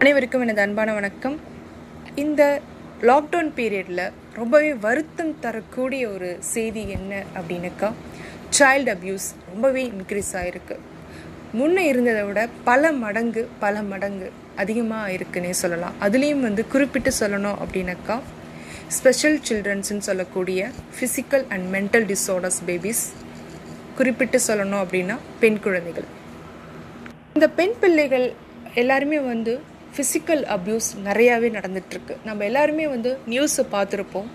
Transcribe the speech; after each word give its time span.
அனைவருக்கும் 0.00 0.42
எனது 0.44 0.60
அன்பான 0.60 0.90
வணக்கம். 0.92 1.36
இந்த 2.22 2.42
லாக்டவுன் 3.08 3.48
பீரியடில் 3.56 4.02
ரொம்பவே 4.32 4.74
வருத்தம் 4.84 5.32
தரக்கூடிய 5.40 6.02
ஒரு 6.08 6.28
செய்தி 6.50 6.82
என்ன 6.88 7.22
அப்படின்னாக்கா? 7.38 7.88
சைல்டு 8.58 8.90
அப்யூஸ் 8.94 9.26
ரொம்பவே 9.48 9.82
இன்க்ரீஸ் 9.92 10.30
ஆகிருக்கு 10.40 10.76
முன்னே 11.52 11.84
இருந்ததை 11.86 12.22
விட 12.28 12.42
பல 12.68 12.92
மடங்கு 13.04 13.42
பல 13.64 13.82
மடங்கு 13.82 14.28
அதிகமாக 14.56 15.14
இருக்குன்னே 15.16 15.54
சொல்லலாம். 15.62 15.96
அதுலேயும் 16.00 16.44
வந்து 16.48 16.64
குறிப்பிட்டு 16.74 17.12
சொல்லணும் 17.20 17.58
அப்படின்னாக்கா 17.64 18.18
ஸ்பெஷல் 18.98 19.38
சில்ட்ரன்ஸ்னு 19.48 20.06
சொல்லக்கூடிய 20.10 20.70
physical 20.98 21.46
and 21.48 21.66
mental 21.76 22.06
disorders 22.12 22.60
babies 22.68 23.02
குறிப்பிட்டு 23.96 24.40
சொல்லணும் 24.48 24.82
அப்படின்னா 24.84 25.16
பெண் 25.40 25.58
குழந்தைகள். 25.66 26.08
இந்த 27.34 27.48
பெண் 27.60 27.76
பிள்ளைகள் 27.80 28.28
எல்லாருமே 28.74 29.18
வந்து 29.32 29.52
ஃபிசிக்கல் 29.96 30.44
அப்யூஸ் 30.56 30.88
நிறையாவே 31.04 31.48
நடந்துகிட்ருக்கு 31.50 32.16
நம்ம 32.24 32.44
எல்லாருமே 32.44 32.86
வந்து 32.88 33.18
நியூஸை 33.28 33.64
பார்த்துருப்போம். 33.72 34.28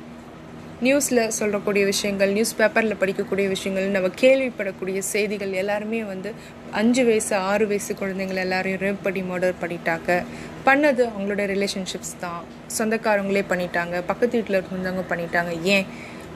நியூஸில் 0.82 1.28
சொல்லக்கூடிய 1.28 1.86
விஷயங்கள் 1.86 2.32
நியூஸ் 2.32 2.56
பேப்பரில் 2.58 3.00
படிக்கக்கூடிய 3.00 3.48
விஷயங்கள் 3.48 3.86
நம்ம 3.88 4.10
கேள்விப்படக்கூடிய 4.22 5.00
செய்திகள் 5.00 5.52
எல்லாருமே 5.52 6.04
வந்து 6.04 6.34
அஞ்சு 6.72 7.06
வயசு 7.06 7.36
ஆறு 7.36 7.68
வயசு 7.68 7.94
குழந்தைங்கள் 7.94 8.36
எல்லாரையும் 8.36 8.82
ரேப் 8.82 9.04
பண்ணி 9.04 9.22
மர்டர் 9.22 9.62
பண்ணிட்டாங்க. 9.62 10.24
பண்ணது 10.66 11.04
அவங்களோட 11.06 11.44
ரிலேஷன்ஷிப்ஸ் 11.54 12.16
தான். 12.20 12.42
சொந்தக்காரங்களே 12.78 13.44
பண்ணிட்டாங்க. 13.50 14.02
பக்கத்து 14.06 14.38
வீட்டில் 14.38 14.62
இருந்தவங்க 14.62 15.06
பண்ணிட்டாங்க. 15.10 15.62
ஏன்? 15.64 15.86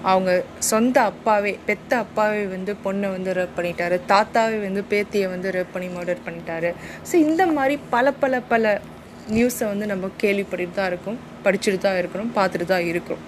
அவங்க 0.02 0.44
சொந்த 0.60 1.02
அப்பாவே 1.02 1.60
பெத்த 1.66 1.98
அப்பாவே 1.98 2.44
வந்து 2.46 2.76
பொண்ணை 2.86 3.08
வந்து 3.12 3.34
ரேப் 3.34 3.58
பண்ணிட்டாரு. 3.58 4.00
தாத்தாவே 4.08 4.60
வந்து 4.62 4.84
பேத்தியை 4.90 5.30
வந்து 5.30 5.52
ரேப் 5.52 5.74
பண்ணி 5.74 5.88
மர்டர் 5.88 6.26
பண்ணிட்டாரு. 6.26 6.74
ஸோ 7.12 7.14
இந்த 7.14 7.46
மாதிரி 7.48 7.80
பல 7.90 8.12
பல 8.12 8.40
பல 8.40 8.82
நியூஸை 9.36 9.66
வந்து 9.72 9.86
நம்ம 9.91 10.09
கேள்விப்பட்டுட்டு 10.23 10.78
தான் 10.80 10.89
இருக்கோம் 10.92 11.20
படிச்சுட்டு 11.45 11.80
தான் 11.86 12.00
இருக்கிறோம் 12.02 12.31
பார்த்துட்டு 12.38 12.67
தான் 12.73 12.88
இருக்கிறோம். 12.92 13.23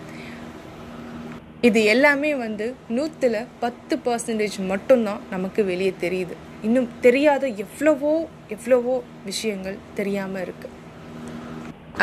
இது 1.67 1.79
எல்லாமே 1.93 2.31
வந்து 2.43 2.65
நூற்றில் 2.97 3.39
பத்து 3.63 3.93
பர்சன்டேஜ் 4.05 4.57
மட்டும்தான் 4.71 5.23
நமக்கு 5.33 5.61
வெளியே 5.71 5.93
தெரியுது. 6.03 6.35
இன்னும் 6.67 6.89
தெரியாத 7.05 7.43
எவ்வளவோ 7.63 8.13
எவ்வளவோ 8.55 8.95
விஷயங்கள் 9.25 9.77
தெரியாமல் 9.99 10.43
இருக்குது 10.45 10.75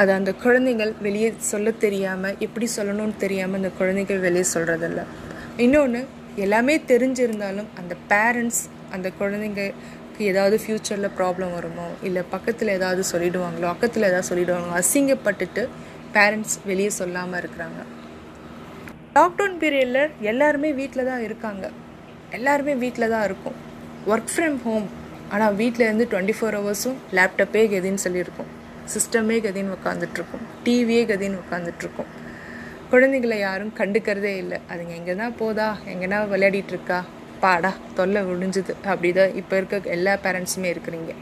அது 0.00 0.10
அந்த 0.18 0.30
குழந்தைகள் 0.42 0.92
வெளியே 1.06 1.28
சொல்ல 1.50 1.68
தெரியாமல் 1.84 2.38
எப்படி 2.46 2.66
சொல்லணும்னு 2.76 3.16
தெரியாமல் 3.24 3.58
அந்த 3.60 3.70
குழந்தைகள் 3.78 4.24
வெளியே 4.26 4.46
சொல்கிறதில்ல 4.54 5.02
இன்னொன்று 5.64 6.00
எல்லாமே 6.44 6.74
தெரிஞ்சிருந்தாலும் 6.90 7.70
அந்த 7.80 7.94
பேரண்ட்ஸ் 8.10 8.62
அந்த 8.94 9.08
குழந்தைங்க 9.20 9.62
நமக்கு 10.18 10.34
ஏதாவது 10.34 10.56
ஃப்யூச்சரில் 10.60 11.08
ப்ராப்ளம் 11.16 11.50
வருமோ? 11.56 11.86
இல்லை 12.08 12.20
பக்கத்தில் 12.34 12.70
ஏதாவது 12.76 13.02
சொல்லிடுவாங்களோ? 13.10 13.66
பக்கத்தில் 13.72 14.06
ஏதாவது 14.08 14.26
சொல்லிடுவாங்களோ? 14.28 14.76
அசிங்கப்பட்டுட்டு 14.82 15.62
பேரண்ட்ஸ் 16.14 16.54
வெளியே 16.68 16.90
சொல்லாமல் 16.98 17.38
இருக்கிறாங்க. 17.40 17.80
லாக்டவுன் 19.16 19.56
பீரியடில் 19.62 20.00
எல்லாருமே 20.30 20.70
வீட்டில் 20.78 21.08
தான் 21.10 21.24
இருக்காங்க. 21.26 21.64
எல்லாருமே 22.38 22.76
வீட்டில் 22.84 23.12
தான் 23.14 23.24
இருக்கும். 23.28 23.58
ஒர்க் 24.12 24.32
ஃப்ரம் 24.34 24.56
ஹோம் 24.66 24.86
ஆனால் 25.32 25.58
வீட்டில் 25.60 25.86
இருந்து 25.88 26.06
டுவெண்ட்டி 26.12 26.36
ஃபோர் 26.38 26.56
ஹவர்ஸும் 26.58 26.98
லேப்டாப்பே 27.18 27.64
கதின்னு 27.74 28.04
சொல்லியிருக்கோம். 28.06 28.50
சிஸ்டமே 28.94 29.38
கதின்னு 29.48 29.76
உட்காந்துட்ருக்கோம் 29.78 30.46
டிவியே 30.68 31.04
கதின்னு 31.12 31.42
உட்காந்துட்ருக்கோம் 31.44 32.10
குழந்தைங்களை 32.94 33.38
யாரும் 33.48 33.74
கண்டுக்கிறதே 33.82 34.34
இல்லை. 34.44 34.60
அதுங்க 34.72 34.94
எங்கே 35.02 35.16
தான் 35.22 35.36
போதா? 35.42 35.68
எங்கன்னா 35.94 36.20
விளையாடிட்டு 36.32 36.74
இருக்கா? 36.76 37.00
பாடா 37.40 37.72
தொல்லை 37.94 38.22
விடிஞ்சுது 38.22 38.74
அப்படிதான் 38.84 39.34
இப்போ 39.34 39.56
இருக்க 39.56 39.80
எல்லா 39.90 40.14
பேரண்ட்ஸுமே 40.14 40.70
இருக்கிறீங்க. 40.76 41.12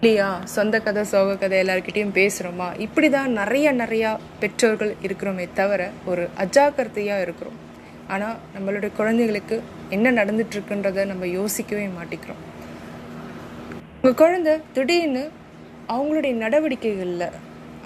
இல்லையா? 0.00 0.40
சொந்த 0.44 0.80
கதை 0.80 1.04
சோக 1.04 1.36
கதை 1.36 1.62
எல்லாருக்கிட்டையும் 1.62 2.16
பேசுகிறோமா 2.18 2.80
இப்படி 2.80 3.10
தான் 3.10 3.30
நிறைய 3.30 3.72
நிறையா 3.72 4.16
பெற்றோர்கள் 4.40 4.94
இருக்கிறோமே 5.02 5.48
தவிர 5.54 5.90
ஒரு 6.04 6.28
அஜாக்கிரதையாக 6.38 7.20
இருக்கிறோம். 7.20 7.58
ஆனால் 8.08 8.36
நம்மளுடைய 8.56 8.90
குழந்தைகளுக்கு 8.96 9.62
என்ன 9.88 10.12
நடந்துட்டுருக்குன்றத 10.12 11.06
நம்ம 11.06 11.26
யோசிக்கவே 11.26 11.86
மாட்டேங்கிறோம். 11.86 12.42
உங்கள் 14.02 14.26
குழந்தை 14.26 14.58
திடீர்னு 14.72 15.30
அவங்களுடைய 15.88 16.34
நடவடிக்கைகளில் 16.44 17.28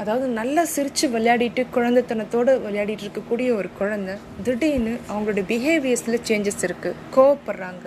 அதாவது 0.01 0.27
நல்லா 0.29 0.65
சிரித்து 0.65 1.09
விளையாடிட்டு 1.09 1.63
குழந்தைத்தனத்தோடு 1.75 2.53
விளையாடிட்டு 2.61 3.05
இருக்கக்கூடிய 3.07 3.49
ஒரு 3.55 3.69
குழந்தை 3.79 4.15
திடீர்னு 4.43 4.99
அவங்களுடைய 5.09 5.45
பிஹேவியர்ஸில் 5.49 6.25
சேஞ்சஸ் 6.29 6.63
இருக்குது 6.63 7.01
கோவப்படுறாங்க 7.17 7.87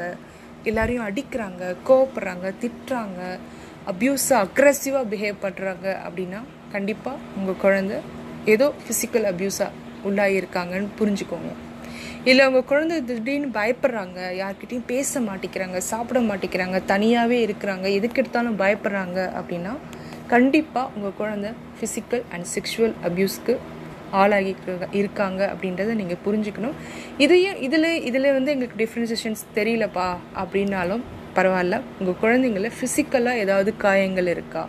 எல்லாரையும் 0.64 1.06
அடிக்கிறாங்க 1.06 1.76
கோவப்படுறாங்க 1.88 2.54
திட்டுறாங்க 2.62 3.22
அப்யூஸாக 3.88 4.46
அக்ரெசிவாக 4.46 5.10
பிஹேவ் 5.10 5.40
பண்ணுறாங்க 5.42 5.88
அப்படின்னா 6.06 6.42
கண்டிப்பாக 6.72 7.18
உங்கள் 7.38 7.56
குழந்தை 7.56 7.98
ஏதோ 8.46 8.68
ஃபிசிக்கல் 8.82 9.28
அப்யூஸாக 9.32 9.72
உள்ளாகியிருக்காங்கன்னு 10.06 10.90
புரிஞ்சுக்கோங்க. 11.00 11.52
இல்லை 12.24 12.48
உங்கள் 12.48 12.64
குழந்தை 12.64 13.02
திடீர்னு 13.02 13.50
பயப்படுறாங்க 13.54 14.20
யார்கிட்டையும் 14.36 14.86
பேச 14.86 15.20
மாட்டேங்கிறாங்க 15.20 15.78
சாப்பிட 15.78 16.20
மாட்டேங்கிறாங்க 16.20 16.86
தனியாகவே 16.86 17.40
இருக்கிறாங்க 17.48 17.88
எதுக்கு 17.94 18.22
எடுத்தாலும் 18.22 18.60
பயப்படுறாங்க 18.60 19.20
அப்படின்னா 19.40 19.74
கண்டிப்பாக 20.32 20.92
உங்கள் 20.96 21.18
குழந்தை 21.22 21.50
ஃபிசிக்கல் 21.78 22.24
அண்ட் 22.34 22.48
செக்ஷுவல் 22.56 22.96
அப்யூஸ்க்கு 23.08 23.54
ஆளாகி 24.22 24.54
இருக்காங்க 25.00 25.42
அப்படின்றத 25.54 25.94
நீங்கள் 26.02 26.22
புரிஞ்சுக்கணும். 26.26 26.76
இதையும் 27.26 27.60
இதில் 27.68 27.90
இதில் 28.10 28.34
வந்து 28.38 28.52
எங்களுக்கு 28.54 28.80
டிஃப்ரென்சேஷன்ஸ் 28.84 29.44
தெரியலப்பா 29.58 30.08
அப்படின்னாலும் 30.42 31.04
பரவாயில்ல. 31.38 31.76
உங்கள் 32.00 32.20
குழந்தைங்கள 32.24 32.70
ஃபிசிக்கலாக 32.78 33.44
ஏதாவது 33.44 33.72
காயங்கள் 33.86 34.30
இருக்கா? 34.36 34.64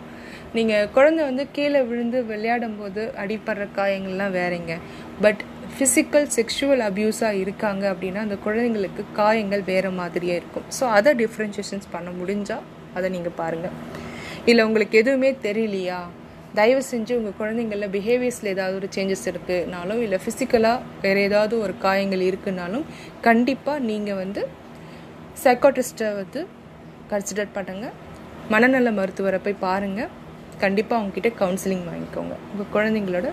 நீங்கள் 0.57 0.89
குழந்தை 0.95 1.21
வந்து 1.29 1.43
கீழே 1.55 1.81
விழுந்து 1.89 2.19
விளையாடும் 2.31 2.77
போது 2.79 3.01
அடிப்படுற 3.23 3.65
காயங்கள்லாம் 3.77 4.35
வேறங்க. 4.39 4.73
பட் 5.25 5.41
ஃபிசிக்கல் 5.75 6.27
செக்ஷுவல் 6.37 6.83
அப்யூஸாக 6.89 7.41
இருக்காங்க 7.43 7.83
அப்படின்னா 7.93 8.21
அந்த 8.25 8.37
குழந்தைங்களுக்கு 8.45 9.03
காயங்கள் 9.19 9.63
வேறு 9.71 9.91
மாதிரியே 10.01 10.35
இருக்கும். 10.41 10.67
ஸோ 10.79 10.83
அதை 10.97 11.13
டிஃப்ரென்ஷியேஷன்ஸ் 11.23 11.87
பண்ண 11.95 12.09
முடிஞ்சால் 12.19 12.65
அதை 12.97 13.07
நீங்கள் 13.15 13.37
பாருங்கள் 13.41 13.75
இல்லை 14.49 14.63
உங்களுக்கு 14.67 14.95
எதுவுமே 15.01 15.29
தெரியலையா? 15.45 15.99
தயவு 16.57 16.81
செஞ்சு 16.89 17.13
உங்கள் 17.19 17.37
குழந்தைங்களில் 17.39 17.91
பிஹேவியர்ஸில் 17.95 18.49
ஏதாவது 18.53 18.75
ஒரு 18.79 18.87
சேஞ்சஸ் 18.95 19.25
இருக்குனாலும் 19.31 20.01
இல்லை 20.05 20.17
ஃபிசிக்கலாக 20.23 20.83
வேறு 21.03 21.21
ஏதாவது 21.27 21.55
ஒரு 21.63 21.73
காயங்கள் 21.85 22.23
இருக்குனாலும் 22.27 22.85
கண்டிப்பாக 23.27 23.79
நீங்கள் 23.89 24.19
வந்து 24.21 24.41
சைக்காட்ரிஸ்ட்டை 25.43 26.09
வந்து 26.19 26.41
கன்சிடர் 27.11 27.51
பண்ணுங்கள் 27.57 27.95
மனநல 28.53 28.91
மருத்துவரை 28.99 29.39
போய் 29.45 29.63
பாருங்கள் 29.65 30.11
கண்டிப்பாக 30.63 30.97
அவங்கக்கிட்ட 30.99 31.29
கவுன்சிலிங் 31.41 31.85
வாங்கிக்கோங்க. 31.89 32.35
உங்கள் 32.51 32.71
குழந்தைங்களோட 32.75 33.27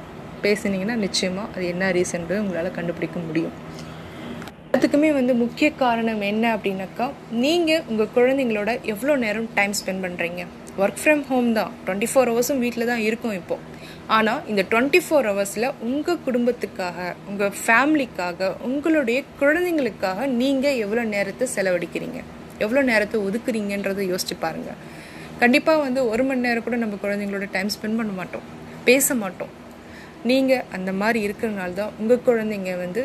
பேசுனீங்கன்னா 0.44 0.96
நிச்சயமாக 1.04 1.52
அது 1.54 1.64
என்ன 1.72 1.90
ரீசன்றது 1.98 2.42
உங்களால் 2.44 2.76
கண்டுபிடிக்க 2.78 3.18
முடியும். 3.28 3.54
அதுக்குமே 4.76 5.10
வந்து 5.18 5.32
முக்கிய 5.42 5.68
காரணம் 5.82 6.22
என்ன 6.30 6.44
அப்படின்னாக்கா 6.56 7.06
நீங்கள் 7.44 7.84
உங்கள் 7.90 8.12
குழந்தைங்களோட 8.16 8.70
எவ்வளோ 8.92 9.16
நேரம் 9.26 9.48
டைம் 9.58 9.76
ஸ்பெண்ட் 9.80 10.04
பண்ணுறீங்க 10.04 10.42
ஒர்க் 10.80 11.00
ஃப்ரம் 11.02 11.22
ஹோம் 11.30 11.48
தான். 11.58 11.72
டுவெண்ட்டி 11.86 12.08
ஃபோர் 12.10 12.30
ஹவர்ஸும் 12.30 12.60
வீட்டில் 12.64 12.90
தான் 12.90 13.02
இருக்கும் 13.08 13.34
இப்போது 13.40 13.70
ஆனால் 14.16 14.40
இந்த 14.50 14.62
டுவெண்ட்டி 14.70 15.00
ஃபோர் 15.06 15.26
ஹவர்ஸில் 15.30 15.66
உங்கள் 15.88 16.22
குடும்பத்துக்காக 16.26 16.98
உங்கள் 17.30 17.52
ஃபேமிலிக்காக 17.64 18.48
உங்களுடைய 18.68 19.18
குழந்தைங்களுக்காக 19.40 20.26
நீங்கள் 20.40 20.78
எவ்வளோ 20.84 21.04
நேரத்தை 21.14 21.46
செலவழிக்கிறீங்க? 21.56 22.20
எவ்வளோ 22.64 22.82
நேரத்தை 22.90 23.18
ஒதுக்குறீங்கன்றதை 23.26 24.06
யோசிச்சு 24.12 24.36
பாருங்கள் 24.44 24.80
கண்டிப்பாக 25.42 25.82
வந்து 25.84 26.00
ஒரு 26.12 26.24
மணி 26.24 26.44
நேரம் 26.46 26.66
கூட 26.66 26.76
நம்ம 26.76 26.98
குழந்தைங்களோட 27.04 27.46
டைம் 27.56 27.70
ஸ்பெண்ட் 27.74 27.98
பண்ண 28.00 28.12
மாட்டோம். 28.18 28.44
பேச 28.88 29.14
மாட்டோம். 29.14 29.52
நீங்கள் 30.30 30.64
அந்த 30.76 30.90
மாதிரி 31.02 31.20
இருக்கிறனால 31.26 31.72
தான் 31.72 31.94
உங்கள் 32.00 32.24
குழந்தைங்க 32.26 32.72
வந்து 32.84 33.02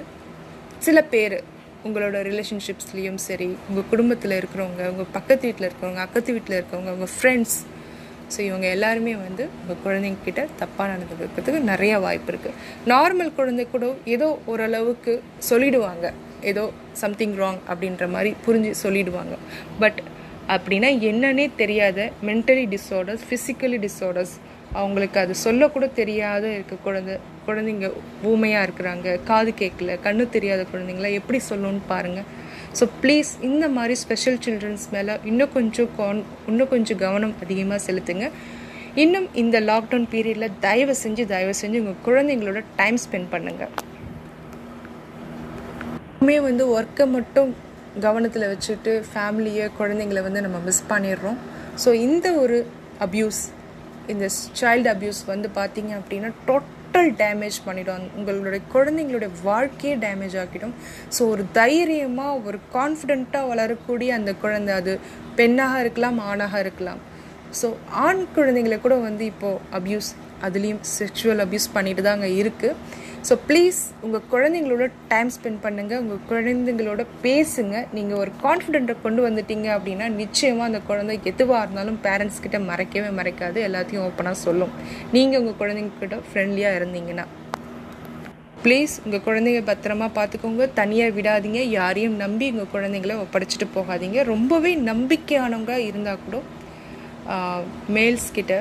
சில 0.87 1.01
பேர் 1.13 1.37
உங்களோட 1.85 2.21
ரிலேஷன்ஷிப்ஸ்லேயும் 2.21 3.15
சரி 3.15 3.57
உங்கள் 3.69 3.89
குடும்பத்தில் 3.89 4.31
இருக்கிறவங்க 4.31 4.83
உங்கள் 4.89 5.11
பக்கத்து 5.11 5.45
வீட்டில் 5.47 5.67
இருக்கிறவங்க 5.69 5.97
அக்கத்து 5.97 6.31
வீட்டில் 6.33 6.55
இருக்கிறவங்க 6.59 6.91
உங்கள் 6.91 7.13
ஃப்ரெண்ட்ஸ் 7.21 7.57
ஸோ 8.35 8.39
இவங்க 8.39 8.67
எல்லாருமே 8.67 9.15
வந்து 9.15 9.49
உங்கள் 9.61 9.77
குழந்தைங்க 9.85 10.23
கிட்ட 10.25 10.47
தப்பாக 10.59 10.87
நடந்துக்கிறதுக்கு 10.93 11.59
நிறைய 11.59 11.99
வாய்ப்பு 11.99 12.31
இருக்குது 12.31 12.55
நார்மல் 12.87 13.35
குழந்தை 13.35 13.67
கூட 13.71 13.95
ஏதோ 14.05 14.39
ஓரளவுக்கு 14.45 15.23
சொல்லிடுவாங்க. 15.49 16.13
ஏதோ 16.41 16.71
சம்திங் 16.93 17.37
ராங் 17.37 17.59
அப்படின்ற 17.69 18.09
மாதிரி 18.09 18.33
புரிஞ்சு 18.45 18.73
சொல்லிடுவாங்க. 18.83 19.35
பட் 19.79 19.99
அப்படின்னா 20.47 20.89
என்னன்னே 21.11 21.51
தெரியாத 21.55 22.11
மென்டலி 22.23 22.65
டிஸார்டர்ஸ் 22.75 23.23
ஃபிசிக்கலி 23.29 23.79
டிஸார்டர்ஸ் 23.87 24.35
அவங்களுக்கு 24.73 25.17
அது 25.23 25.33
சொல்லக்கூட 25.45 25.85
தெரியாத 26.01 26.45
இருக்க 26.55 26.75
குழந்தை 26.85 27.15
குழந்தைங்க 27.47 27.89
ஊமையாக 28.31 28.65
இருக்கிறாங்க 28.67 29.23
காது 29.29 29.51
கேட்கல 29.61 29.95
கண்ணு 30.05 30.23
தெரியாத 30.35 30.61
குழந்தைங்கள 30.71 31.09
எப்படி 31.19 31.39
சொல்லணும்னு 31.49 31.83
பாருங்கள் 31.93 32.27
ஸோ 32.79 32.85
ப்ளீஸ் 33.01 33.29
இந்த 33.49 33.65
மாதிரி 33.75 33.95
ஸ்பெஷல் 34.03 34.39
சில்ட்ரன்ஸ் 34.45 34.85
மேலே 34.95 35.13
இன்னும் 35.31 35.53
கொஞ்சம் 35.57 35.91
கான் 35.97 36.23
இன்னும் 36.49 36.71
கொஞ்சம் 36.73 37.01
கவனம் 37.05 37.35
அதிகமாக 37.43 37.79
செலுத்துங்க. 37.87 38.27
இன்னும் 39.03 39.27
இந்த 39.41 39.57
லாக்டவுன் 39.69 40.07
பீரியடில் 40.13 40.55
தயவு 40.65 40.95
செஞ்சு 41.03 41.25
தயவு 41.33 41.53
செஞ்சு 41.61 41.81
உங்கள் 41.83 42.03
குழந்தைங்களோட 42.07 42.61
டைம் 42.79 42.97
ஸ்பெண்ட் 43.03 43.31
பண்ணுங்கள் 43.33 43.73
எப்பவுமே 46.19 46.37
வந்து 46.49 46.63
ஒர்க்கை 46.77 47.05
மட்டும் 47.15 47.49
கவனத்தில் 48.05 48.49
வச்சுட்டு 48.53 48.91
ஃபேமிலியை 49.11 49.67
குழந்தைங்கள 49.79 50.21
வந்து 50.27 50.41
நம்ம 50.45 50.57
மிஸ் 50.65 50.83
பண்ணிடுறோம். 50.89 51.37
ஸோ 51.83 51.89
இந்த 52.07 52.27
ஒரு 52.43 52.57
அப்யூஸ் 53.05 53.41
இந்த 54.13 54.25
சைல்டு 54.59 54.89
அப்யூஸ் 54.93 55.21
வந்து 55.33 55.49
பார்த்தீங்க 55.59 55.91
அப்படின்னா 55.99 56.29
டோட்டல் 56.49 57.09
டேமேஜ் 57.21 57.57
பண்ணிடும். 57.65 58.05
உங்களுடைய 58.17 58.61
குழந்தைங்களுடைய 58.75 59.31
வாழ்க்கையே 59.47 59.95
டேமேஜ் 60.05 60.35
ஆக்கிடும். 60.43 60.75
ஸோ 61.15 61.21
ஒரு 61.33 61.43
தைரியமாக 61.59 62.39
ஒரு 62.47 62.59
கான்ஃபிடெண்ட்டாக 62.77 63.49
வளரக்கூடிய 63.51 64.09
அந்த 64.19 64.33
குழந்தை 64.43 64.73
அது 64.81 64.93
பெண்ணாக 65.39 65.81
இருக்கலாம் 65.83 66.19
ஆணாக 66.31 66.63
இருக்கலாம். 66.65 67.01
ஸோ 67.59 67.67
ஆண் 68.05 68.23
குழந்தைங்களை 68.37 68.79
கூட 68.85 68.95
வந்து 69.07 69.25
இப்போது 69.33 69.61
அப்யூஸ் 69.79 70.09
அதுலேயும் 70.45 70.81
செக்ஷுவல் 70.97 71.43
அப்யூஸ் 71.45 71.73
பண்ணிட்டு 71.75 72.13
அங்கே 72.15 72.31
இருக்குது 72.41 73.05
ஸோ 73.27 73.35
ப்ளீஸ் 73.47 73.79
உங்கள் 74.05 74.25
குழந்தைங்களோட 74.33 74.85
டைம் 75.11 75.29
ஸ்பெண்ட் 75.35 75.61
பண்ணுங்கள் 75.63 76.01
உங்கள் 76.03 76.21
குழந்தைங்களோட 76.29 77.01
பேசுங்க. 77.23 77.75
நீங்கள் 77.95 78.19
ஒரு 78.23 78.31
கான்ஃபிடென்ட்டை 78.43 78.95
கொண்டு 79.05 79.21
வந்துட்டீங்க 79.27 79.67
அப்படின்னா 79.77 80.07
நிச்சயமாக 80.21 80.69
அந்த 80.69 80.79
குழந்தை 80.89 81.15
எதுவாக 81.31 81.63
இருந்தாலும் 81.65 81.97
பேரண்ட்ஸ் 82.05 82.43
கிட்ட 82.45 82.59
மறைக்கவே 82.69 83.09
மறைக்காது. 83.19 83.57
எல்லாத்தையும் 83.67 84.05
ஓப்பனாக 84.07 84.37
சொல்லும். 84.45 84.73
நீங்கள் 85.15 85.41
உங்கள் 85.41 85.59
குழந்தைங்கக்கிட்ட 85.61 86.19
ஃப்ரெண்ட்லியாக 86.29 86.79
இருந்தீங்கன்னா. 86.79 87.25
ப்ளீஸ் 88.63 88.93
உங்கள் 89.05 89.25
குழந்தைங்க 89.25 89.63
பத்திரமா 89.71 90.07
பார்த்துக்கோங்க 90.19 90.65
தனியாக 90.79 91.15
விடாதீங்க. 91.17 91.59
யாரையும் 91.79 92.15
நம்பி 92.23 92.45
உங்கள் 92.53 92.73
குழந்தைங்கள 92.75 93.15
ஒப்படைச்சிட்டு 93.25 93.67
போகாதீங்க. 93.77 94.21
ரொம்பவே 94.33 94.73
நம்பிக்கையானவங்க 94.91 95.75
இருந்தால் 95.89 96.23
கூட 96.25 96.37
மேல்ஸ் 97.95 98.29
கிட்ட 98.35 98.53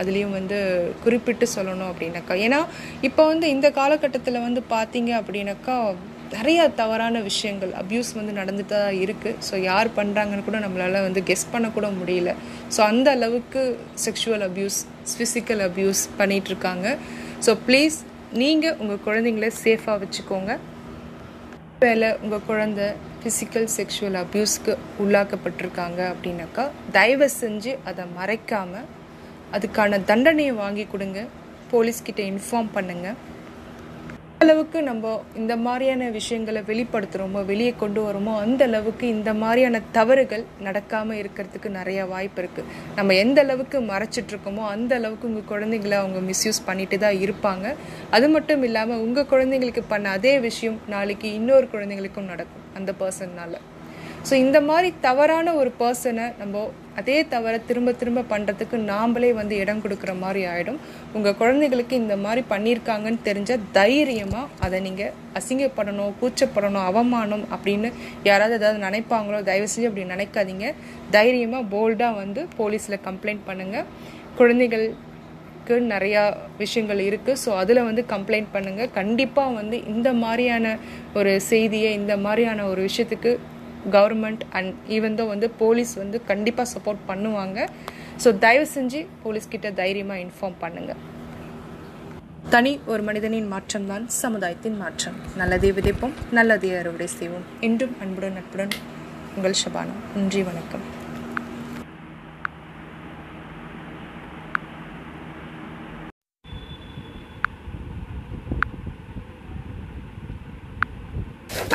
அதுலேயும் 0.00 0.34
வந்து 0.38 0.58
குறிப்பிட்டு 1.04 1.46
சொல்லணும் 1.56 1.90
அப்படின்னாக்கா. 1.92 2.34
ஏன்னா 2.46 2.60
இப்போ 3.08 3.22
வந்து 3.32 3.46
இந்த 3.54 3.68
காலகட்டத்தில் 3.78 4.44
வந்து 4.46 4.62
பார்த்தீங்க 4.74 5.12
அப்படின்னாக்கா 5.20 5.76
நிறையா 6.36 6.62
தவறான 6.78 7.20
விஷயங்கள் 7.28 7.72
அப்யூஸ் 7.80 8.10
வந்து 8.18 8.32
நடந்துட்டு 8.38 8.74
தான் 8.74 8.96
இருக்குது 9.04 9.38
ஸோ 9.48 9.54
யார் 9.70 9.88
பண்ணுறாங்கன்னு 9.98 10.46
கூட 10.46 10.58
நம்மளால் 10.64 11.04
வந்து 11.06 11.20
கெஸ் 11.28 11.44
பண்ணக்கூட 11.52 11.88
முடியல. 11.98 12.30
ஸோ 12.74 12.80
அந்த 12.90 13.08
அளவுக்கு 13.16 13.62
செக்ஷுவல் 14.04 14.44
அப்யூஸ் 14.48 14.78
ஃபிசிக்கல் 15.12 15.62
அப்யூஸ் 15.68 16.02
பண்ணிகிட்ருக்காங்க 16.20 16.86
ஸோ 17.46 17.52
ப்ளீஸ் 17.66 17.98
நீங்கள் 18.42 18.76
உங்கள் 18.82 19.02
குழந்தைங்கள 19.06 19.50
சேஃபாக 19.64 19.96
வச்சுக்கோங்க. 20.04 20.52
வேலை 21.84 22.10
உங்கள் 22.24 22.44
குழந்த 22.48 22.82
ஃபிசிக்கல் 23.20 23.66
செக்ஷுவல் 23.76 24.16
அப்யூஸ்க்கு 24.22 24.72
உள்ளாக்கப்பட்டிருக்காங்க 25.02 26.00
அப்படின்னாக்கா 26.12 26.64
தயவு 26.96 27.26
செஞ்சு 27.40 27.72
அதை 27.90 28.04
மறைக்காமல் 28.18 28.86
அதுக்கான 29.58 30.02
தண்டனையை 30.10 30.54
வாங்கி 30.64 30.86
கொடுங்க. 30.94 31.20
போலீஸ்கிட்ட 31.70 32.20
இன்ஃபார்ம் 32.32 32.74
பண்ணுங்க. 32.78 33.08
அளவுக்கு 34.44 34.78
நம்ம 34.88 35.10
இந்த 35.40 35.54
மாதிரியான 35.64 36.08
விஷயங்களை 36.16 36.60
வெளிப்படுத்துகிறோமோ 36.70 37.40
வெளியே 37.50 37.72
கொண்டு 37.82 38.00
வரோமோ 38.06 38.32
அந்த 38.44 38.62
அளவுக்கு 38.68 39.04
இந்த 39.16 39.30
மாதிரியான 39.42 39.80
தவறுகள் 39.96 40.44
நடக்காமல் 40.66 41.18
இருக்கிறதுக்கு 41.20 41.68
நிறைய 41.76 42.00
வாய்ப்பு 42.12 42.40
இருக்குது 42.42 42.68
நம்ம 42.98 43.14
எந்த 43.24 43.38
அளவுக்கு 43.46 43.80
மறைச்சிட்டு 43.90 44.32
இருக்கோமோ 44.34 44.64
அந்த 44.74 44.94
அளவுக்கு 45.00 45.28
உங்கள் 45.30 45.48
குழந்தைங்களை 45.52 45.96
அவங்க 46.02 46.20
மிஸ்யூஸ் 46.30 46.60
பண்ணிட்டு 46.68 46.98
தான் 47.04 47.20
இருப்பாங்க. 47.26 47.68
அது 48.18 48.28
மட்டும் 48.34 48.64
இல்லாமல் 48.68 49.02
உங்கள் 49.06 49.30
குழந்தைங்களுக்கு 49.32 49.84
பண்ண 49.94 50.12
அதே 50.18 50.34
விஷயம் 50.48 50.78
நாளைக்கு 50.94 51.30
இன்னொரு 51.38 51.68
குழந்தைங்களுக்கும் 51.74 52.30
நடக்கும். 52.32 52.66
அந்த 52.80 52.92
பர்சன்னால் 53.02 53.56
ஸோ 54.28 54.34
இந்த 54.34 54.60
மாதிரி 54.60 54.94
தவறான 55.00 55.54
ஒரு 55.54 55.70
பர்சனை 55.80 56.26
நம்ம 56.38 56.60
அதே 56.96 57.16
தவிர 57.22 57.58
திரும்ப 57.58 57.92
திரும்ப 57.92 58.24
பண்ணுறதுக்கு 58.30 58.76
நாம்ளே 58.90 59.32
வந்து 59.32 59.54
இடம் 59.56 59.82
கொடுக்குற 59.84 60.12
மாதிரி 60.18 60.42
ஆகிடும் 60.46 60.78
உங்கள் 61.12 61.36
குழந்தைகளுக்கு 61.40 61.94
இந்த 61.96 62.16
மாதிரி 62.16 62.42
பண்ணியிருக்காங்கன்னு 62.48 63.20
தெரிஞ்ச 63.24 63.58
தைரியமாக 63.72 64.52
அதை 64.60 64.80
நீங்கள் 64.80 65.12
அசிங்கப்படணும் 65.34 66.14
கூச்சப்படணும் 66.20 66.86
அவமானம் 66.86 67.44
அப்படின்னு 67.50 67.88
யாராவது 68.22 68.54
ஏதாவது 68.54 68.78
நினைப்பாங்களோ 68.78 69.40
தயவு 69.42 69.68
செஞ்சு 69.68 69.88
அப்படி 69.90 70.12
நினைக்காதீங்க. 70.14 70.68
தைரியமாக 71.10 71.70
போல்டாக 71.70 72.14
வந்து 72.14 72.48
போலீஸில் 72.56 73.04
கம்ப்ளைண்ட் 73.08 73.44
பண்ணுங்கள் 73.46 73.88
குழந்தைகள் 74.36 74.86
நிறையா 75.92 76.22
விஷயங்கள் 76.58 76.98
இருக்குது 76.98 77.40
ஸோ 77.44 77.50
அதில் 77.56 77.82
வந்து 77.82 78.02
கம்ப்ளைண்ட் 78.06 78.50
பண்ணுங்கள் 78.52 78.90
கண்டிப்பாக 78.90 79.54
வந்து 79.54 79.76
இந்த 79.86 80.12
மாதிரியான 80.12 80.76
ஒரு 81.14 81.40
செய்தியை 81.50 81.92
இந்த 81.92 82.16
மாதிரியான 82.16 82.66
ஒரு 82.66 82.82
விஷயத்துக்கு 82.82 83.32
கவர்மெண்ட் 83.96 84.44
அண்ட் 84.58 84.72
ஈவன் 84.96 85.18
தான் 85.20 85.30
வந்து 85.32 85.48
போலீஸ் 85.62 85.92
வந்து 86.02 86.20
கண்டிப்பாக 86.30 86.68
சப்போர்ட் 86.74 87.02
பண்ணுவாங்க. 87.10 87.58
ஸோ 88.22 88.30
தயவு 88.44 88.66
செஞ்சு 88.76 89.00
போலீஸ்கிட்ட 89.24 89.74
தைரியமாக 89.82 90.24
இன்ஃபார்ம் 90.26 90.58
பண்ணுங்கள் 90.64 91.02
தனி 92.54 92.72
ஒரு 92.92 93.02
மனிதனின் 93.08 93.48
மாற்றம்தான் 93.52 94.04
சமுதாயத்தின் 94.22 94.76
மாற்றம். 94.82 95.16
நல்லதே 95.40 95.70
விதைப்போம் 95.78 96.14
நல்லதே 96.38 96.72
அறுவடை 96.80 97.08
செய்வோம். 97.18 97.46
என்றும் 97.68 97.94
அன்புடன் 98.04 98.36
நட்புடன் 98.40 98.74
உங்கள் 99.36 99.60
ஷபானா. 99.62 99.96
நன்றி 100.16 100.42
வணக்கம். 100.50 100.93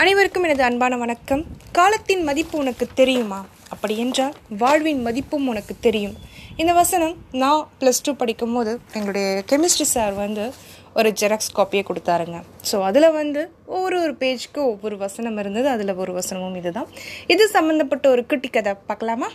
அனைவருக்கும் 0.02 0.44
எனது 0.44 0.64
அன்பான 0.64 0.98
வணக்கம். 0.98 1.46
காலத்தின் 1.72 2.24
மதிப்பு 2.24 2.58
உனக்கு 2.58 2.88
தெரியுமா? 2.94 3.46
அப்படி 3.70 3.98
என்றால் 3.98 4.34
வாழ்வின் 4.58 5.02
மதிப்பும் 5.02 5.48
உனக்கு 5.48 5.76
தெரியும். 5.80 6.14
இந்த 6.58 6.74
வசனம் 6.74 7.16
நான் 7.32 7.68
ப்ளஸ் 7.80 8.02
டூ 8.04 8.14
படிக்கும் 8.14 8.54
போது 8.54 8.80
எங்களுடைய 8.94 9.44
கெமிஸ்ட்ரி 9.52 9.88
சார் 9.96 10.14
வந்து 10.14 10.54
ஒரு 10.94 11.14
ஜெராக்ஸ் 11.22 11.56
காப்பியை 11.56 11.84
கொடுத்தாருங்க. 11.90 12.40
ஸோ 12.72 12.82
அதில் 12.82 13.10
வந்து 13.12 13.52
ஒவ்வொரு 13.66 14.02
ஒரு 14.02 14.16
பேஜ்க்கு 14.20 14.58
ஒவ்வொரு 14.58 14.98
வசனம் 14.98 15.38
இருந்தது. 15.38 15.70
அதில் 15.70 15.94
ஒரு 15.94 16.14
வசனமும் 16.20 16.56
இதுதான். 16.56 16.88
இது 17.28 17.48
சம்மந்தப்பட்ட 17.48 18.10
ஒரு 18.10 18.26
குட்டி 18.26 18.48
கதை. 18.48 18.74
பார்க்கலாமா? 18.88 19.30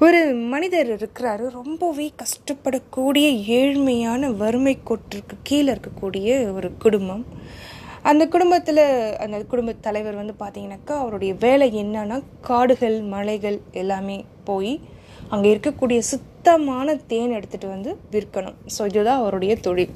ஒரு 0.00 0.34
மனிதர் 0.34 0.88
இருக்கிறாரு. 0.96 1.50
ரொம்பவே 1.50 2.12
கஷ்டப்படக்கூடிய 2.22 3.26
ஏழ்மையான 3.58 4.36
வறுமை 4.36 4.78
கோட்டிற்கு 4.90 5.36
கீழே 5.42 5.72
இருக்கக்கூடிய 5.72 6.52
ஒரு 6.52 6.76
குடும்பம். 6.76 7.26
அந்த 8.10 8.22
குடும்பத்தில் 8.32 8.82
அந்த 9.24 9.36
குடும்ப 9.50 9.74
தலைவர் 9.86 10.18
வந்து 10.20 10.34
பார்த்தீங்கன்னாக்கா 10.40 10.94
அவருடைய 11.02 11.32
வேலை 11.44 11.66
என்னன்னா 11.82 12.16
காடுகள் 12.48 12.96
மலைகள் 13.12 13.56
எல்லாமே 13.82 14.16
போய் 14.48 14.72
அங்கே 15.34 15.48
இருக்கக்கூடிய 15.54 16.00
சுத்தமான 16.10 16.96
தேன் 17.10 17.34
எடுத்துகிட்டு 17.36 17.68
வந்து 17.74 17.90
விற்கணும். 18.14 18.56
ஸோ 18.74 18.82
இதுதான் 18.90 19.20
அவருடைய 19.22 19.54
தொழில். 19.66 19.94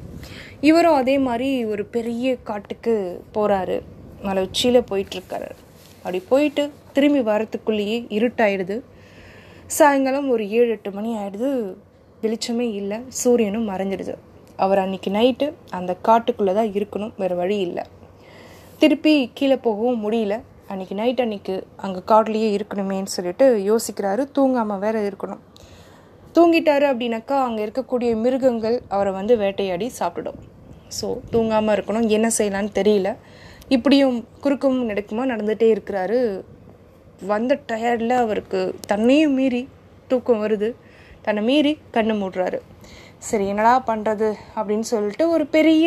இவரும் 0.68 0.98
அதே 1.00 1.16
மாதிரி 1.26 1.48
ஒரு 1.72 1.84
பெரிய 1.96 2.36
காட்டுக்கு 2.50 2.94
போகிறாரு 3.34 3.76
மலை 4.26 4.42
உச்சியில் 4.46 4.88
போயிட்டுருக்காரு. 4.90 5.50
அப்படி 6.02 6.20
போயிட்டு 6.32 6.64
திரும்பி 6.96 7.22
வரத்துக்குள்ளேயே 7.30 7.98
இருட்டாயிடுது. 8.18 8.78
சாயங்காலம் 9.78 10.30
ஒரு 10.36 10.46
ஏழு 10.60 10.70
எட்டு 10.76 10.92
மணி 10.96 11.12
ஆயிடுது. 11.20 11.50
வெளிச்சமே 12.24 12.68
இல்லை. 12.80 13.00
சூரியனும் 13.20 13.70
மறைஞ்சிடுது. 13.72 14.16
அவர் 14.64 14.82
அன்னைக்கு 14.84 15.10
நைட்டு 15.18 15.46
அந்த 15.78 15.92
காட்டுக்குள்ளே 16.06 16.54
தான் 16.60 16.72
இருக்கணும். 16.78 17.14
வேறு 17.22 17.34
வழி 17.42 17.58
இல்லை. 17.68 17.84
திருப்பி 18.82 19.12
கீழே 19.38 19.56
போகவும் 19.64 20.02
முடியல. 20.04 20.34
அன்றைக்கி 20.72 20.94
நைட் 20.98 21.20
அன்றைக்கி 21.22 21.54
அங்கே 21.84 22.00
காட்லேயே 22.10 22.48
இருக்கணுமேன்னு 22.56 23.10
சொல்லிட்டு 23.14 23.46
யோசிக்கிறாரு. 23.68 24.22
தூங்காமல் 24.36 24.82
வேற 24.84 24.96
இருக்கணும். 25.08 25.40
தூங்கிட்டாரு 26.36 26.86
அப்படின்னாக்கா 26.90 27.36
அங்கே 27.46 27.62
இருக்கக்கூடிய 27.66 28.10
மிருகங்கள் 28.24 28.76
அவரை 28.96 29.12
வந்து 29.18 29.36
வேட்டையாடி 29.42 29.88
சாப்பிடும். 30.00 30.38
ஸோ 30.98 31.08
தூங்காமல் 31.32 31.74
இருக்கணும். 31.76 32.06
என்ன 32.16 32.30
செய்யலான்னு 32.38 32.72
தெரியல. 32.80 33.10
இப்படியும் 33.76 34.16
குறுக்கும் 34.44 34.78
நடக்குமா 34.90 35.24
நடந்துகிட்டே 35.32 35.70
இருக்கிறாரு. 35.74 36.20
வந்த 37.32 37.60
டயர்டில் 37.70 38.16
அவருக்கு 38.24 38.60
தன்னையும் 38.92 39.36
மீறி 39.38 39.62
தூக்கம் 40.12 40.42
வருது. 40.44 40.70
தன்னை 41.26 41.42
மீறி 41.50 41.72
கண்ணு 41.96 42.14
மூடுறாரு. 42.22 42.60
சரி 43.26 43.44
என்னடா 43.52 43.72
பண்ணுறது 43.90 44.28
அப்படின்னு 44.56 44.86
சொல்லிட்டு 44.90 45.24
ஒரு 45.34 45.44
பெரிய 45.56 45.86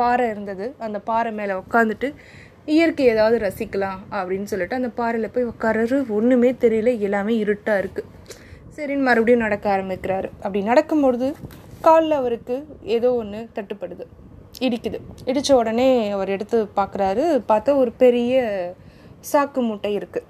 பாறை 0.00 0.24
இருந்தது. 0.32 0.66
அந்த 0.86 0.98
பாறை 1.08 1.30
மேலே 1.38 1.54
உட்காந்துட்டு 1.62 2.08
இயற்கை 2.74 3.04
ஏதாவது 3.12 3.36
ரசிக்கலாம் 3.44 4.00
அப்படின்னு 4.18 4.50
சொல்லிட்டு 4.52 4.78
அந்த 4.80 4.90
பாறையில் 5.00 5.32
போய் 5.34 5.50
உட்காரரு 5.52 5.98
ஒன்றுமே 6.16 6.50
தெரியல 6.64 6.92
எல்லாமே 7.06 7.34
இருட்டாக 7.44 7.82
இருக்குது 7.82 8.08
சரின்னு 8.76 9.06
மறுபடியும் 9.08 9.44
நடக்க 9.44 9.66
ஆரம்பிக்கிறாரு. 9.76 10.28
அப்படி 10.42 10.60
நடக்கும்பொழுது 10.70 11.28
காலில் 11.86 12.18
அவருக்கு 12.20 12.56
ஏதோ 12.96 13.08
ஒன்று 13.20 13.40
தட்டுப்படுது 13.56 14.04
இடிக்குது. 14.66 14.98
இடித்த 15.30 15.50
உடனே 15.60 15.88
அவர் 16.16 16.32
எடுத்து 16.36 16.58
பார்க்குறாரு 16.78 17.24
பார்த்தா 17.50 17.76
ஒரு 17.82 17.92
பெரிய 18.02 18.42
சாக்கு 19.32 19.60
மூட்டை 19.68 19.92
இருக்குது 19.98 20.26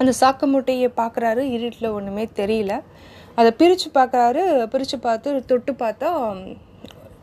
அந்த 0.00 0.12
சாக்கு 0.20 0.46
மூட்டையை 0.52 0.88
பார்க்குறாரு 1.00 1.42
இருட்டில் 1.56 1.94
ஒன்றுமே 1.96 2.24
தெரியல. 2.40 2.74
அதை 3.38 3.50
பிரித்து 3.60 3.88
பார்க்குறாரு. 3.98 4.42
பிரித்து 4.72 4.96
பார்த்து 5.06 5.44
தொட்டு 5.50 5.72
பார்த்தா 5.82 6.10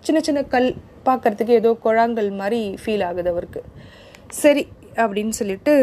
சின்ன 0.06 0.20
சின்ன 0.28 0.44
கல் 0.54 0.70
பார்க்குறதுக்கு 1.08 1.54
ஏதோ 1.62 1.72
குழாங்கல் 1.84 2.30
மாதிரி 2.42 2.60
ஃபீல் 2.82 3.06
ஆகுது 3.08 3.30
அவருக்கு. 3.34 3.62
சரி 4.42 4.64
அப்படின்னு 5.04 5.34
சொல்லிட்டு 5.40 5.74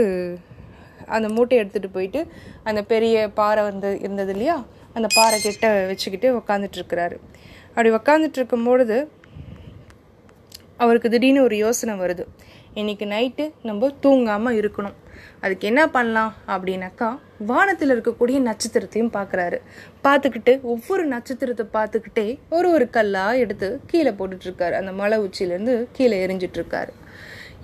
அந்த 1.16 1.28
மூட்டையை 1.36 1.60
எடுத்துகிட்டு 1.62 1.96
போயிட்டு 1.96 2.20
அந்த 2.68 2.80
பெரிய 2.92 3.16
பாறை 3.38 3.62
வந்து 3.70 3.88
இருந்தது 4.04 4.32
இல்லையா? 4.34 4.56
அந்த 4.96 5.08
பாறை 5.14 5.36
கிட்ட 5.40 5.66
வச்சுக்கிட்டு 5.90 6.28
உக்காந்துட்ருக்கிறாரு 6.38 7.16
அப்படி 7.68 7.90
உக்காந்துட்டு 7.98 8.38
இருக்கும்பொழுது 8.40 8.96
அவருக்கு 10.82 11.08
திடீர்னு 11.14 11.46
ஒரு 11.46 11.56
யோசனை 11.64 11.94
வருது. 12.02 12.24
இன்றைக்கி 12.80 13.06
நைட்டு 13.14 13.44
நம்ம 13.68 13.88
தூங்காமல் 14.04 14.58
இருக்கணும். 14.60 14.96
அதுக்கு 15.44 15.64
என்ன 15.70 15.82
பண்ணலாம் 15.96 16.32
அப்படின்னாக்கா 16.54 17.08
வானத்தில் 17.50 17.92
இருக்கக்கூடிய 17.94 18.38
நட்சத்திரத்தையும் 18.48 19.12
பார்க்குறாரு 19.16 19.58
பார்த்துக்கிட்டு 20.04 20.52
ஒவ்வொரு 20.72 21.04
நட்சத்திரத்தை 21.14 21.64
பார்த்துக்கிட்டே 21.76 22.26
ஒரு 22.56 22.68
ஒரு 22.76 22.86
கல்லாக 22.96 23.42
எடுத்து 23.44 23.68
கீழே 23.90 24.12
போட்டுட்ருக்காரு. 24.20 24.74
அந்த 24.80 24.92
மலை 25.00 25.18
உச்சியிலேருந்து 25.26 25.74
கீழே 25.98 26.18
எரிஞ்சிட்ருக்காரு. 26.26 26.92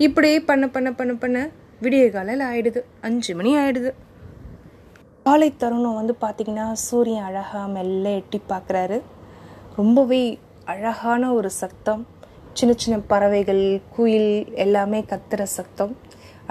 இப்படியே 0.07 0.37
பண்ண 0.49 0.67
பண்ண 0.75 0.91
பண்ண 0.99 1.13
பண்ண 1.23 1.39
விடிய 1.83 2.05
காலையில் 2.15 2.45
ஆயிடுது. 2.49 2.81
அஞ்சு 3.07 3.33
மணி 3.39 3.51
ஆயிடுது. 3.61 3.91
காலை 5.25 5.49
தருணம் 5.61 5.97
வந்து 6.01 6.13
பார்த்திங்கன்னா 6.21 6.67
சூரியன் 6.85 7.27
அழகாக 7.29 7.65
மெல்ல 7.73 8.13
எட்டி 8.19 8.41
பார்க்குறாரு 8.51 8.97
ரொம்பவே 9.79 10.21
அழகான 10.73 11.33
ஒரு 11.39 11.49
சத்தம். 11.61 12.01
சின்ன 12.59 12.73
சின்ன 12.83 12.95
பறவைகள் 13.11 13.61
குயில் 13.95 14.31
எல்லாமே 14.63 14.99
கத்துற 15.09 15.41
சத்தம். 15.55 15.91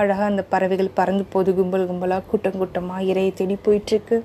அழகாக 0.00 0.28
அந்த 0.30 0.42
பறவைகள் 0.52 0.96
பறந்து 0.98 1.24
போது 1.32 1.50
கும்பல் 1.56 1.84
கும்பலாக 1.88 2.24
கூட்டம் 2.30 2.56
கூட்டமாக 2.60 3.08
இறையை 3.10 3.32
தேடி 3.40 3.56
போயிட்டுருக்கு. 3.66 4.16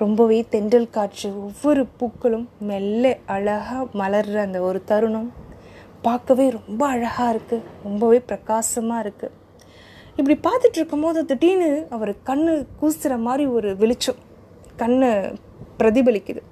ரொம்பவே 0.00 0.38
தென்றல் 0.54 0.88
காற்று 0.96 1.28
ஒவ்வொரு 1.44 1.82
பூக்களும் 1.98 2.46
மெல்ல 2.70 3.12
அழகாக 3.34 4.00
மலர்ற 4.00 4.40
அந்த 4.46 4.60
ஒரு 4.68 4.80
தருணம். 4.90 5.30
பார்க்கவே 6.06 6.46
ரொம்ப 6.58 6.82
அழகாக 6.94 7.28
இருக்குது 7.34 7.64
ரொம்பவே 7.86 8.18
பிரகாசமாக 8.32 9.04
இருக்குது 9.06 9.34
இப்படி 10.18 10.38
பார்த்துட்டு 10.48 10.78
இருக்கும்போது 10.80 11.22
திடீர்னு 11.30 11.70
அவர் 11.96 12.14
கண்ணு 12.30 12.54
கூசுகிற 12.82 13.16
மாதிரி 13.28 13.46
ஒரு 13.58 13.70
வெளிச்சம் 13.84 14.20
கண்ணை 14.82 15.12
பிரதிபலிக்குது. 15.78 16.42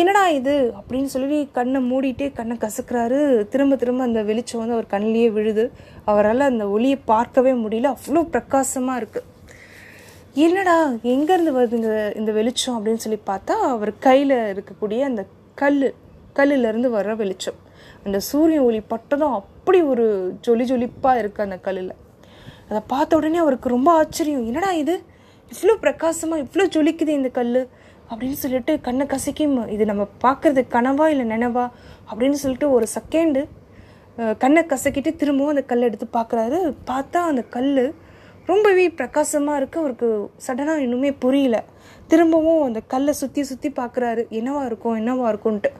என்னடா 0.00 0.28
இது? 0.38 0.54
அப்படின்னு 0.78 1.10
சொல்லி 1.14 1.38
கண்ணை 1.56 1.80
மூடிட்டே 1.90 2.26
கண்ணை 2.32 2.54
கசக்கிறாரு. 2.64 3.18
திரும்ப 3.52 3.76
திரும்ப 3.76 4.02
அந்த 4.02 4.22
வெளிச்சம் 4.22 4.60
வந்து 4.60 4.76
அவர் 4.76 4.92
கண்ணிலேயே 4.94 5.28
விழுது. 5.32 5.64
அவரால் 6.04 6.50
அந்த 6.50 6.68
ஒளியை 6.68 6.98
பார்க்கவே 7.12 7.52
முடியல. 7.64 7.90
அவ்வளோ 7.96 8.22
பிரகாசமாக 8.36 9.00
இருக்குது 9.00 9.28
என்னடா 10.44 10.76
எங்கேருந்து 11.14 11.52
வருது 11.56 11.76
இந்த 11.80 12.12
இந்த 12.20 12.30
வெளிச்சம் 12.32 12.76
அப்படின்னு 12.76 13.02
சொல்லி 13.04 13.18
பார்த்தா 13.30 13.54
அவர் 13.74 13.92
கையில் 13.98 14.36
இருக்கக்கூடிய 14.52 15.00
அந்த 15.10 15.22
கல் 15.54 15.78
கல்லுலேருந்து 16.38 16.90
வர்ற 16.96 17.14
வெளிச்சம். 17.16 17.58
அந்த 18.04 18.18
சூரிய 18.20 18.62
ஒளி 18.62 18.80
பட்டதும் 18.92 19.34
அப்படி 19.40 19.82
ஒரு 19.82 20.06
ஜொலி 20.46 20.64
ஜொலிப்பாக 20.70 21.20
இருக்குது 21.22 21.46
அந்த 21.48 21.58
கல்லில். 21.66 21.92
அதை 22.68 22.80
பார்த்த 22.86 23.16
உடனே 23.16 23.38
அவருக்கு 23.38 23.68
ரொம்ப 23.68 23.90
ஆச்சரியம். 23.92 24.46
என்னடா 24.46 24.70
இது? 24.82 24.94
இவ்வளோ 25.50 25.74
பிரகாசமாக 25.84 26.42
இவ்வளோ 26.44 26.66
ஜொலிக்குது 26.76 27.12
இந்த 27.20 27.28
கல் 27.38 27.52
அப்படின்னு 28.12 28.38
சொல்லிட்டு 28.44 28.72
கண்ணை 28.86 29.04
கசக்கி 29.12 29.44
இது 29.74 29.84
நம்ம 29.90 30.04
பார்க்குறது 30.24 30.62
கனவா 30.76 31.06
இல்லை 31.14 31.26
நினைவா 31.34 31.66
அப்படின்னு 32.10 32.38
சொல்லிட்டு 32.44 32.68
ஒரு 32.76 32.86
செகண்டு 32.96 33.42
கண்ணை 34.42 34.62
கசக்கிட்டு 34.70 35.10
திரும்பவும் 35.20 35.52
அந்த 35.52 35.62
கல் 35.68 35.86
எடுத்து 35.88 36.06
பார்க்குறாரு. 36.16 36.58
பார்த்தா 36.90 37.20
அந்த 37.30 37.42
கல் 37.54 37.70
ரொம்பவே 38.50 38.84
பிரகாசமாக 38.98 39.58
இருக்குது 39.60 39.82
அவருக்கு 39.82 40.08
சடனாக 40.46 40.84
இன்னுமே 40.84 41.10
புரியல. 41.24 41.56
திரும்பவும் 42.10 42.62
அந்த 42.68 42.80
கல்லை 42.92 43.12
சுற்றி 43.20 43.42
சுற்றி 43.50 43.68
பார்க்குறாரு. 43.80 44.22
என்னவா 44.38 44.62
இருக்கும் 44.70 44.98
என்னவா 45.00 45.26
இருக்கும்ன்ட்டு. 45.32 45.70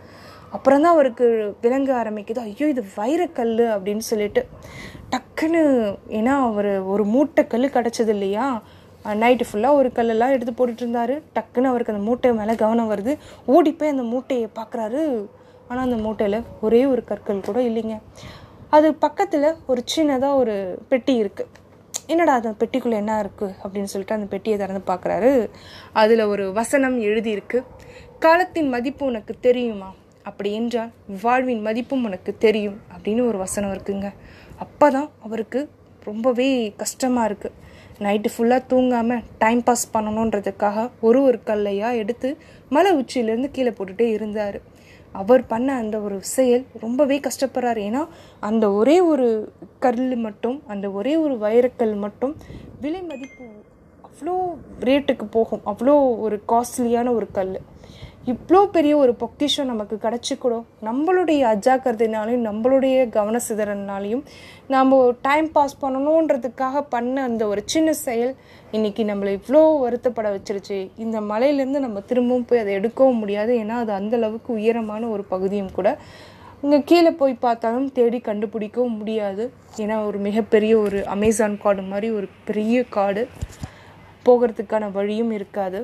அப்புறம் 0.57 0.83
தான் 0.85 0.95
அவருக்கு 0.95 1.27
விளங்க 1.65 1.91
ஆரம்பிக்குது. 2.03 2.41
ஐயோ 2.49 2.67
இது 2.75 2.83
வைரக்கல் 2.99 3.55
அப்படின்னு 3.75 4.05
சொல்லிட்டு. 4.11 4.43
டக்குன்னு 5.13 5.63
ஏன்னா 6.19 6.35
அவர் 6.49 6.73
ஒரு 6.93 7.05
மூட்டை 7.15 7.45
கல் 7.53 7.75
கிடச்சது 7.77 8.13
இல்லையா? 8.17 8.47
நைட்டு 9.23 9.45
ஃபுல்லாக 9.49 9.79
ஒரு 9.81 9.89
கல்லெல்லாம் 9.97 10.35
எடுத்து 10.35 10.53
போட்டுட்டு 10.59 10.85
இருந்தாரு 10.85 11.15
டக்குன்னு 11.37 11.71
அவருக்கு 11.71 11.95
அந்த 11.95 12.05
மூட்டை 12.09 12.33
மேலே 12.41 12.55
கவனம் 12.63 12.91
வருது. 12.93 13.15
ஓடி 13.55 13.73
போய் 13.73 13.93
அந்த 13.95 14.05
மூட்டையை 14.13 14.49
பார்க்குறாரு 14.59 15.01
ஆனால் 15.69 15.85
அந்த 15.89 15.99
மூட்டையில் 16.05 16.39
ஒரே 16.67 16.83
ஒரு 16.93 17.05
கற்கள் 17.11 17.47
கூட 17.49 17.59
இல்லைங்க. 17.71 17.97
அது 18.77 18.89
பக்கத்தில் 19.05 19.49
ஒரு 19.73 19.81
சின்னதாக 19.95 20.41
ஒரு 20.43 20.55
பெட்டி 20.91 21.15
இருக்குது 21.23 21.51
என்னடா 22.13 22.35
அந்த 22.41 22.53
பெட்டிக்குள்ளே 22.61 22.97
என்ன 23.03 23.13
இருக்குது 23.25 23.55
அப்படின்னு 23.63 23.91
சொல்லிட்டு 23.93 24.17
அந்த 24.19 24.29
பெட்டியை 24.33 24.57
திறந்து 24.63 24.83
பார்க்குறாரு 24.93 25.33
அதில் 26.03 26.23
ஒரு 26.33 26.45
வசனம் 26.61 26.97
எழுதியிருக்கு. 27.09 27.59
காலத்தின் 28.25 28.69
மதிப்பு 28.75 29.03
உனக்கு 29.11 29.35
தெரியுமா? 29.47 29.91
அப்படி 30.29 30.51
என்றால் 30.59 30.91
வாழ்வின் 31.23 31.63
மதிப்பும் 31.69 32.05
உனக்கு 32.09 32.33
தெரியும். 32.47 32.79
அப்படின்னு 32.95 33.23
ஒரு 33.31 33.39
வசனம் 33.45 33.73
இருக்குங்க. 33.75 34.09
அப்போ 34.65 34.89
தான் 34.97 35.09
அவருக்கு 35.27 35.61
ரொம்பவே 36.11 36.49
கஷ்டமாக 36.83 37.29
இருக்குது 37.31 37.59
நைட்டு 38.05 38.29
ஃபுல்லாக 38.35 38.63
தூங்காமல் 38.73 39.25
டைம் 39.43 39.63
பாஸ் 39.69 39.85
பண்ணணுன்றதுக்காக 39.95 40.85
ஒரு 41.09 41.21
ஒரு 41.29 41.39
கல்லையாக 41.51 42.01
எடுத்து 42.03 42.29
மலை 42.77 42.93
உச்சியிலேருந்து 43.01 43.51
கீழே 43.57 43.73
போட்டுகிட்டே 43.79 44.09
இருந்தார். 44.19 44.59
அவர் 45.15 45.43
பண்ண 45.47 45.69
அந்த 45.83 45.97
ஒரு 46.07 46.19
செயல் 46.37 46.65
ரொம்பவே 46.85 47.17
கஷ்டப்படுறாரு. 47.27 47.81
ஏன்னா 47.89 48.03
அந்த 48.49 48.65
ஒரே 48.81 48.97
ஒரு 49.13 49.27
கல் 49.87 50.05
மட்டும் 50.27 50.57
அந்த 50.75 50.87
ஒரே 50.99 51.15
ஒரு 51.25 51.35
வைரக்கல் 51.45 51.95
மட்டும் 52.05 52.35
விலை 52.85 53.03
மதிப்பு 53.11 53.45
அவ்வளோ 54.07 54.35
ரேட்டுக்கு 54.89 55.27
போகும். 55.31 55.63
அவ்வளோ 55.71 55.95
ஒரு 56.25 56.37
காஸ்ட்லியான 56.53 57.13
ஒரு 57.19 57.29
கல் 57.39 57.55
இவ்வளோ 58.31 58.59
பெரிய 58.75 58.97
ஒரு 58.97 59.13
பொக்கிஷம் 59.21 59.69
நமக்கு 59.71 59.97
கிடச்சிக்கூடும் 60.03 60.67
நம்மளுடைய 60.89 61.41
அஜாக்கிரதைனாலையும் 61.53 62.45
நம்மளுடைய 62.49 62.97
கவன 63.17 63.37
சிதறனாலையும் 63.47 64.21
நாம் 64.75 64.93
டைம் 65.21 65.49
பாஸ் 65.53 65.75
பண்ணணுன்றதுக்காக 65.81 66.83
பண்ண 66.89 67.23
அந்த 67.29 67.47
ஒரு 67.53 67.63
சின்ன 67.73 67.93
செயல் 68.07 68.33
இன்னைக்கு 68.71 69.05
நம்மளை 69.05 69.31
இவ்வளோ 69.39 69.63
வருத்தப்பட 69.85 70.29
வச்சிருச்சு. 70.35 70.79
இந்த 71.05 71.21
மலையிலேருந்து 71.31 71.81
நம்ம 71.87 72.03
திரும்பவும் 72.11 72.47
போய் 72.51 72.63
அதை 72.63 72.77
எடுக்கவும் 72.79 73.19
முடியாது. 73.23 73.55
ஏன்னா 73.63 73.79
அது 73.85 73.93
அந்தளவுக்கு 74.01 74.53
உயரமான 74.59 75.09
ஒரு 75.09 75.25
பகுதியும் 75.33 75.73
கூட 75.73 75.91
இங்கே 76.63 76.81
கீழே 76.91 77.13
போய் 77.23 77.35
பார்த்தாலும் 77.47 77.89
தேடி 77.93 78.21
கண்டுபிடிக்கவும் 78.29 78.99
முடியாது. 79.01 79.47
ஏன்னா 79.77 79.97
ஒரு 80.11 80.21
மிகப்பெரிய 80.29 80.79
ஒரு 80.79 81.01
அமேசான் 81.17 81.59
காடு 81.65 81.83
மாதிரி 81.83 82.11
ஒரு 82.21 82.29
பெரிய 82.51 82.85
காடு 82.99 83.25
போகிறதுக்கான 84.27 84.93
வழியும் 84.93 85.35
இருக்காது. 85.39 85.81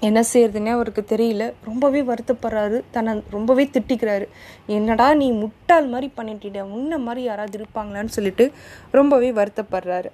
என்ன 0.00 0.20
செய்யறதுன்னே 0.32 0.70
அவருக்கு 0.70 1.02
தெரியல. 1.08 1.52
ரொம்பவே 1.64 2.00
வருத்தப்படுறாரு. 2.00 2.82
தன்னை 2.90 3.22
ரொம்பவே 3.30 3.64
திட்டிக்கிறாரு. 3.64 4.26
என்னடா 4.66 5.14
நீ 5.14 5.32
முட்டாள் 5.32 5.86
மாதிரி 5.86 6.12
பண்ணிட்டிட 6.16 6.60
உன்ன 6.60 6.98
மாதிரி 6.98 7.22
யாராவது 7.22 7.56
இருப்பாங்களான்னு 7.58 8.16
சொல்லிட்டு 8.16 8.52
ரொம்பவே 8.90 9.30
வருத்தப்படுறாரு. 9.30 10.10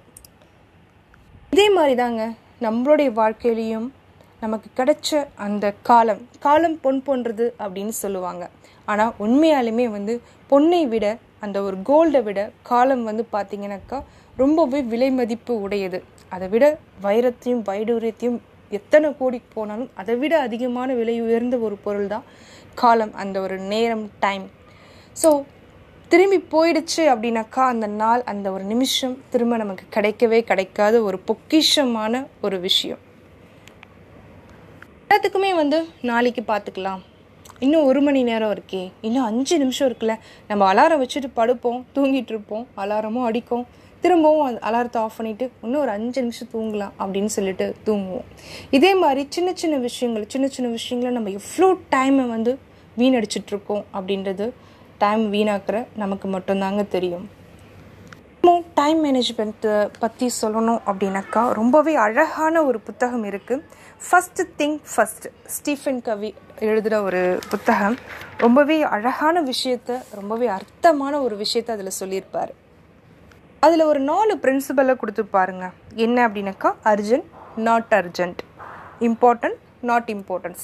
இதே 1.51 1.69
மாதிரி 1.69 1.95
தாங்க 1.95 2.23
நம்மளுடைய 2.61 3.09
வாழ்க்கையிலையும் 3.21 3.87
நமக்கு 4.39 4.69
கிடைச்ச 4.79 5.27
அந்த 5.35 5.73
காலம் 5.81 6.27
காலம் 6.39 6.79
பொன் 6.79 7.03
போன்றது 7.03 7.55
அப்படின்னு 7.59 7.93
சொல்லுவாங்க. 8.03 8.49
ஆனால் 8.85 9.13
உண்மையாலுமே 9.19 9.85
வந்து 9.89 10.21
பொன்னை 10.49 10.87
விட 10.87 11.05
அந்த 11.39 11.61
ஒரு 11.61 11.77
கோல்டை 11.89 12.23
விட 12.23 12.51
காலம் 12.63 13.03
வந்து 13.03 13.27
பார்த்தீங்கன்னாக்கா 13.33 14.03
ரொம்பவே 14.37 14.81
விலை 14.81 15.11
மதிப்பு 15.11 15.61
உடையது. 15.61 16.03
அதை 16.29 16.47
விட 16.47 16.65
வைரத்தையும் 17.03 17.63
வைடூரியத்தையும் 17.69 18.39
எத்தனை 18.71 19.09
கோடிக்கு 19.19 19.49
போனாலும் 19.53 19.91
அதை 19.95 20.15
விட 20.15 20.39
அதிகமான 20.39 20.93
விலை 20.93 21.21
உயர்ந்த 21.21 21.57
ஒரு 21.57 21.75
பொருள் 21.75 22.07
தான் 22.07 22.27
காலம் 22.75 23.13
அந்த 23.13 23.39
ஒரு 23.41 23.57
நேரம் 23.57 24.09
டைம் 24.19 24.45
ஸோ 25.23 25.29
திரும்பி 26.11 26.37
போயிடுச்சு 26.53 27.03
அப்படின்னாக்கா 27.11 27.63
அந்த 27.73 27.87
நாள் 27.87 28.21
அந்த 28.31 28.51
ஒரு 28.51 28.63
நிமிஷம் 28.63 29.15
திரும்ப 29.29 29.57
நமக்கு 29.57 29.85
கிடைக்கவே 29.95 30.39
கிடைக்காத 30.43 31.01
ஒரு 31.01 31.19
பொக்கிஷமான 31.29 32.27
ஒரு 32.41 32.59
விஷயம். 32.59 33.01
எல்லாத்துக்குமே 35.07 35.51
வந்து 35.55 35.77
நாளைக்கு 36.01 36.41
பார்த்துக்கலாம். 36.41 37.01
இன்னும் 37.59 37.83
ஒரு 37.83 38.01
மணி 38.01 38.23
நேரம் 38.23 38.53
இருக்கே 38.55 38.91
இன்னும் 39.01 39.23
அஞ்சு 39.23 39.57
நிமிஷம் 39.57 39.87
இருக்குல்ல. 39.89 40.15
நம்ம 40.47 40.73
அலாரம் 40.73 41.01
வச்சுட்டு 41.03 41.29
படுப்போம் 41.35 41.81
தூங்கிட்டு 41.95 42.33
இருப்போம் 42.35 42.67
அலாரமும் 42.83 43.27
அடிக்கும். 43.29 43.65
திரும்பவும் 44.01 44.59
அலாரத்தை 44.69 44.97
ஆஃப் 44.97 45.17
பண்ணிவிட்டு 45.17 45.49
இன்னும் 45.61 45.81
ஒரு 45.81 45.89
அஞ்சு 45.89 46.21
நிமிஷம் 46.21 46.51
தூங்கலாம் 46.53 46.91
அப்படின்னு 46.99 47.31
சொல்லிட்டு 47.37 47.75
தூங்குவோம். 47.85 48.27
இதே 48.69 48.95
மாதிரி 48.95 49.27
சின்ன 49.29 49.53
சின்ன 49.53 49.77
விஷயங்கள் 49.77 50.27
சின்ன 50.27 50.47
சின்ன 50.47 50.71
விஷயங்களை 50.71 51.13
நம்ம 51.15 51.33
எவ்வளோ 51.39 51.69
டைமை 51.95 52.27
வந்து 52.35 52.53
வீணடிச்சிட்ருக்கோம் 52.97 53.83
அப்படின்றது 53.93 54.47
டைம் 54.97 55.33
வீணாக்கிற 55.33 55.85
நமக்கு 55.95 56.27
மட்டும்தாங்க 56.27 56.87
தெரியும். 56.87 57.25
டைம் 58.79 58.99
மேனேஜ்மெண்ட்டை 59.03 59.89
பற்றி 59.99 60.29
சொல்லணும் 60.41 60.81
அப்படின்னாக்கா 60.89 61.41
ரொம்பவே 61.59 61.95
அழகான 61.95 62.63
ஒரு 62.63 62.79
புத்தகம் 62.79 63.23
இருக்குது 63.23 63.63
first 64.07 64.43
thing 64.57 64.75
first 64.91 65.25
Stephen 65.55 66.01
Covey 66.01 66.29
எழுதுகிற 66.59 67.01
ஒரு 67.01 67.21
புத்தகம். 67.49 67.95
ரொம்பவே 68.37 68.77
அழகான 68.81 69.43
விஷயத்த 69.51 69.99
ரொம்பவே 70.19 70.49
அர்த்தமான 70.57 71.21
ஒரு 71.21 71.37
விஷயத்த 71.43 71.71
அதில் 71.71 71.97
சொல்லியிருப்பார். 72.01 72.53
அதில் 73.65 73.89
ஒரு 73.91 73.99
நாலு 74.11 74.33
பிரின்சிபலை 74.43 74.93
கொடுத்து 75.01 75.23
பாருங்க. 75.35 75.65
என்ன 76.05 76.17
அப்படின்னாக்கா 76.27 76.69
urgent 76.93 77.29
not 77.67 77.93
urgent 77.99 78.41
important 79.07 79.59
not 79.89 80.09
importance 80.15 80.63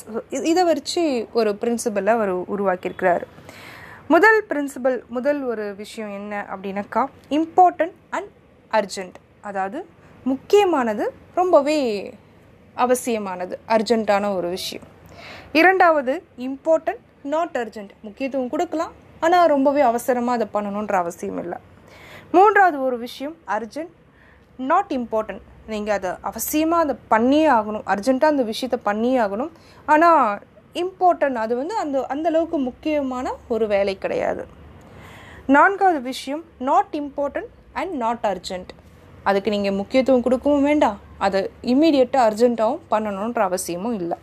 இதை 0.49 0.63
வச்சு 0.71 1.01
ஒரு 1.39 1.51
பிரின்சிபலை 1.61 2.11
அவர் 2.17 2.31
உருவாக்கியிருக்கிறாரு. 2.53 3.25
முதல் 4.13 4.39
பிரின்சிபல் 4.49 4.97
முதல் 5.17 5.39
ஒரு 5.51 5.65
விஷயம் 5.81 6.11
என்ன 6.19 6.33
அப்படின்னாக்கா 6.53 7.01
இம்பார்ட்டன்ட் 7.37 7.95
அண்ட் 8.17 8.29
அர்ஜென்ட் 8.79 9.17
அதாவது 9.49 9.79
முக்கியமானது 10.31 11.05
ரொம்பவே 11.39 11.77
அவசியமானது 12.85 13.55
அர்ஜென்ட்டான 13.75 14.33
ஒரு 14.37 14.49
விஷயம். 14.57 14.85
இரண்டாவது 15.59 16.13
இம்பார்ட்டன்ட் 16.47 17.03
நாட் 17.33 17.57
அர்ஜென்ட் 17.63 17.93
முக்கியத்துவம் 18.07 18.53
கொடுக்கலாம் 18.53 18.93
ஆனால் 19.25 19.51
ரொம்பவே 19.55 19.81
அவசரமாக 19.91 20.37
அதை 20.39 20.47
பண்ணணுன்ற 20.55 20.95
அவசியம் 21.03 21.41
இல்லை. 21.43 21.59
மூன்றாவது 22.35 22.77
ஒரு 22.87 22.97
விஷயம் 23.07 23.35
அர்ஜென்ட் 23.55 23.95
நாட் 24.69 24.91
இம்பார்ட்டன்ட் 24.97 25.45
நீங்கள் 25.71 25.95
அதை 25.97 26.11
அவசியமாக 26.29 26.83
அதை 26.85 26.95
பண்ணியே 27.13 27.47
ஆகணும். 27.57 27.85
அர்ஜெண்ட்டாக 27.93 28.33
அந்த 28.33 28.43
விஷயத்த 28.51 28.77
பண்ணியே 28.87 29.17
ஆகணும். 29.25 29.51
ஆனால் 29.93 30.41
இம்பார்ட்டன்ட் 30.83 31.37
அது 31.43 31.53
வந்து 31.61 31.75
அந்த 31.83 32.05
அந்த 32.13 32.25
அளவுக்கு 32.31 32.57
முக்கியமான 32.69 33.33
ஒரு 33.53 33.65
வேலை 33.73 33.95
கிடையாது. 34.03 34.43
நான்காவது 35.55 36.01
விஷயம் 36.11 36.43
not 36.69 36.93
important 37.01 37.51
and 37.81 37.93
not 38.03 38.25
urgent 38.31 38.71
அதுக்கு 39.29 39.49
நீங்கள் 39.55 39.77
முக்கியத்துவம் 39.79 40.25
கொடுக்கவும் 40.27 40.67
வேண்டாம். 40.69 40.99
அதை 41.25 41.39
இம்மீடியட்டாக 41.73 42.27
அர்ஜென்ட்டாகவும் 42.29 42.85
பண்ணணுன்ற 42.93 43.41
அவசியமும் 43.49 43.97
இல்லை. 44.01 44.17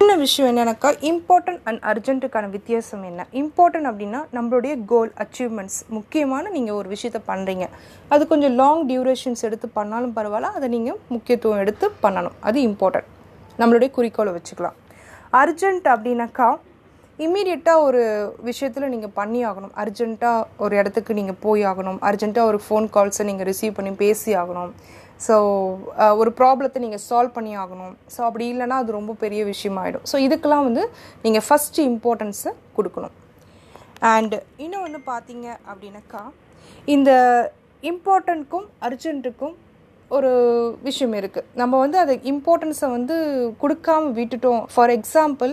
சின்ன 0.00 0.14
விஷயம் 0.22 0.48
என்னன்னாக்கா 0.50 0.90
இம்பார்ட்டன்ட் 1.08 1.64
அண்ட் 1.68 1.80
அர்ஜென்ட்டுக்கான 1.90 2.46
வித்தியாசம் 2.54 3.02
என்ன? 3.08 3.24
இம்பார்ட்டன்ட் 3.40 3.88
அப்படின்னா 3.88 4.20
நம்மளுடைய 4.36 4.74
கோல் 4.90 5.10
அச்சீவ்மெண்ட்ஸ் 5.22 5.76
முக்கியமான 5.96 6.50
நீங்கள் 6.54 6.76
ஒரு 6.78 6.88
விஷயத்த 6.92 7.18
பண்ணுறீங்க 7.26 7.66
அது 8.14 8.22
கொஞ்சம் 8.30 8.54
லாங் 8.60 8.80
டியூரேஷன்ஸ் 8.90 9.42
எடுத்து 9.48 9.68
பண்ணாலும் 9.78 10.14
பரவாயில்ல 10.18 10.50
அதை 10.58 10.68
நீங்கள் 10.74 10.98
முக்கியத்துவம் 11.14 11.60
எடுத்து 11.64 11.88
பண்ணணும். 12.04 12.36
அது 12.50 12.60
இம்பார்ட்டன்ட் 12.68 13.10
நம்மளுடைய 13.62 13.90
குறிக்கோளை 13.98 14.32
வச்சுக்கலாம். 14.36 14.78
அர்ஜென்ட் 15.42 15.88
அப்படின்னாக்கா 15.94 16.48
இம்மீடியட்டாக 17.26 17.84
ஒரு 17.88 18.02
விஷயத்தில் 18.50 18.90
நீங்கள் 18.94 19.14
பண்ணி 19.20 19.42
ஆகணும். 19.50 19.74
அர்ஜென்ட்டாக 19.84 20.46
ஒரு 20.66 20.76
இடத்துக்கு 20.82 21.18
நீங்கள் 21.20 21.40
போய் 21.44 21.66
ஆகணும். 21.72 22.00
அர்ஜென்ட்டாக 22.10 22.52
ஒரு 22.52 22.60
ஃபோன் 22.66 22.88
கால்ஸை 22.96 23.26
நீங்கள் 23.32 23.50
ரிசீவ் 23.52 23.76
பண்ணி 23.80 23.94
பேசி 24.04 24.32
ஆகணும். 24.44 24.72
ஸோ 25.26 25.34
uh, 26.02 26.12
ஒரு 26.20 26.30
ப்ராப்ளத்தை 26.38 26.78
நீங்கள் 26.84 27.02
சால்வ் 27.08 27.34
பண்ணி 27.36 27.52
ஆகணும். 27.62 27.94
ஸோ 28.14 28.20
அப்படி 28.28 28.44
இல்லைன்னா 28.52 28.76
அது 28.82 28.90
ரொம்ப 28.98 29.12
பெரிய 29.24 29.40
விஷயமாயிடும். 29.52 30.04
ஸோ 30.10 30.16
இதுக்கெல்லாம் 30.26 30.66
வந்து 30.68 30.84
நீங்கள் 31.24 31.44
ஃபஸ்ட்டு 31.46 31.84
இம்பார்ட்டன்ஸை 31.90 32.52
கொடுக்கணும். 32.76 33.16
அண்டு 34.12 34.38
இன்னும் 34.64 34.84
வந்து 34.86 35.00
பார்த்தீங்க 35.12 35.46
அப்படின்னாக்கா 35.70 36.22
இந்த 36.94 37.10
இம்பார்ட்டண்ட்க்கும் 37.82 38.66
அர்ஜென்ட்டுக்கும் 38.86 39.56
ஒரு 40.16 40.30
விஷயம் 40.86 41.14
இருக்குது 41.20 41.48
நம்ம 41.60 41.74
வந்து 41.84 41.96
அதை 42.02 42.14
இம்பார்ட்டன்ஸை 42.30 42.88
வந்து 42.96 43.16
கொடுக்காம 43.62 44.10
விட்டுட்டோம். 44.18 44.62
ஃபார் 44.72 44.92
எக்ஸாம்பிள் 44.96 45.52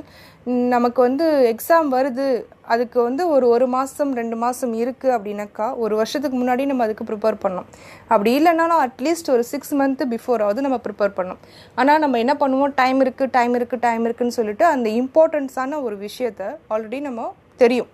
நமக்கு 0.74 1.00
வந்து 1.06 1.26
எக்ஸாம் 1.52 1.88
வருது. 1.96 2.26
அதுக்கு 2.74 3.00
வந்து 3.08 3.24
ஒரு 3.34 3.46
ஒரு 3.56 3.66
மாதம் 3.74 4.12
ரெண்டு 4.20 4.36
மாதம் 4.44 4.74
இருக்குது 4.84 5.14
அப்படின்னாக்கா 5.18 5.68
ஒரு 5.84 5.94
வருஷத்துக்கு 6.00 6.38
முன்னாடி 6.42 6.64
நம்ம 6.72 6.86
அதுக்கு 6.88 7.08
ப்ரிப்பேர் 7.10 7.38
பண்ணோம். 7.44 7.68
அப்படி 8.14 8.32
இல்லைனாலும் 8.40 8.82
அட்லீஸ்ட் 8.86 9.32
ஒரு 9.36 9.44
சிக்ஸ் 9.52 9.74
மந்த்து 9.82 10.06
பிஃபோராவது 10.14 10.66
நம்ம 10.66 10.80
ப்ரிப்பேர் 10.86 11.18
பண்ணோம். 11.20 11.42
ஆனால் 11.82 12.02
நம்ம 12.06 12.20
என்ன 12.24 12.36
பண்ணுவோம்? 12.44 12.74
டைம் 12.82 13.02
இருக்குது 13.06 13.34
டைம் 13.38 13.56
இருக்குது 13.60 13.86
டைம் 13.88 14.06
இருக்குன்னு 14.10 14.38
சொல்லிட்டு 14.40 14.68
அந்த 14.74 14.90
இம்பார்ட்டன்ஸான 15.02 15.82
ஒரு 15.88 15.98
விஷயத்த 16.08 16.52
ஆல்ரெடி 16.74 17.02
நம்ம 17.10 17.30
தெரியும். 17.64 17.92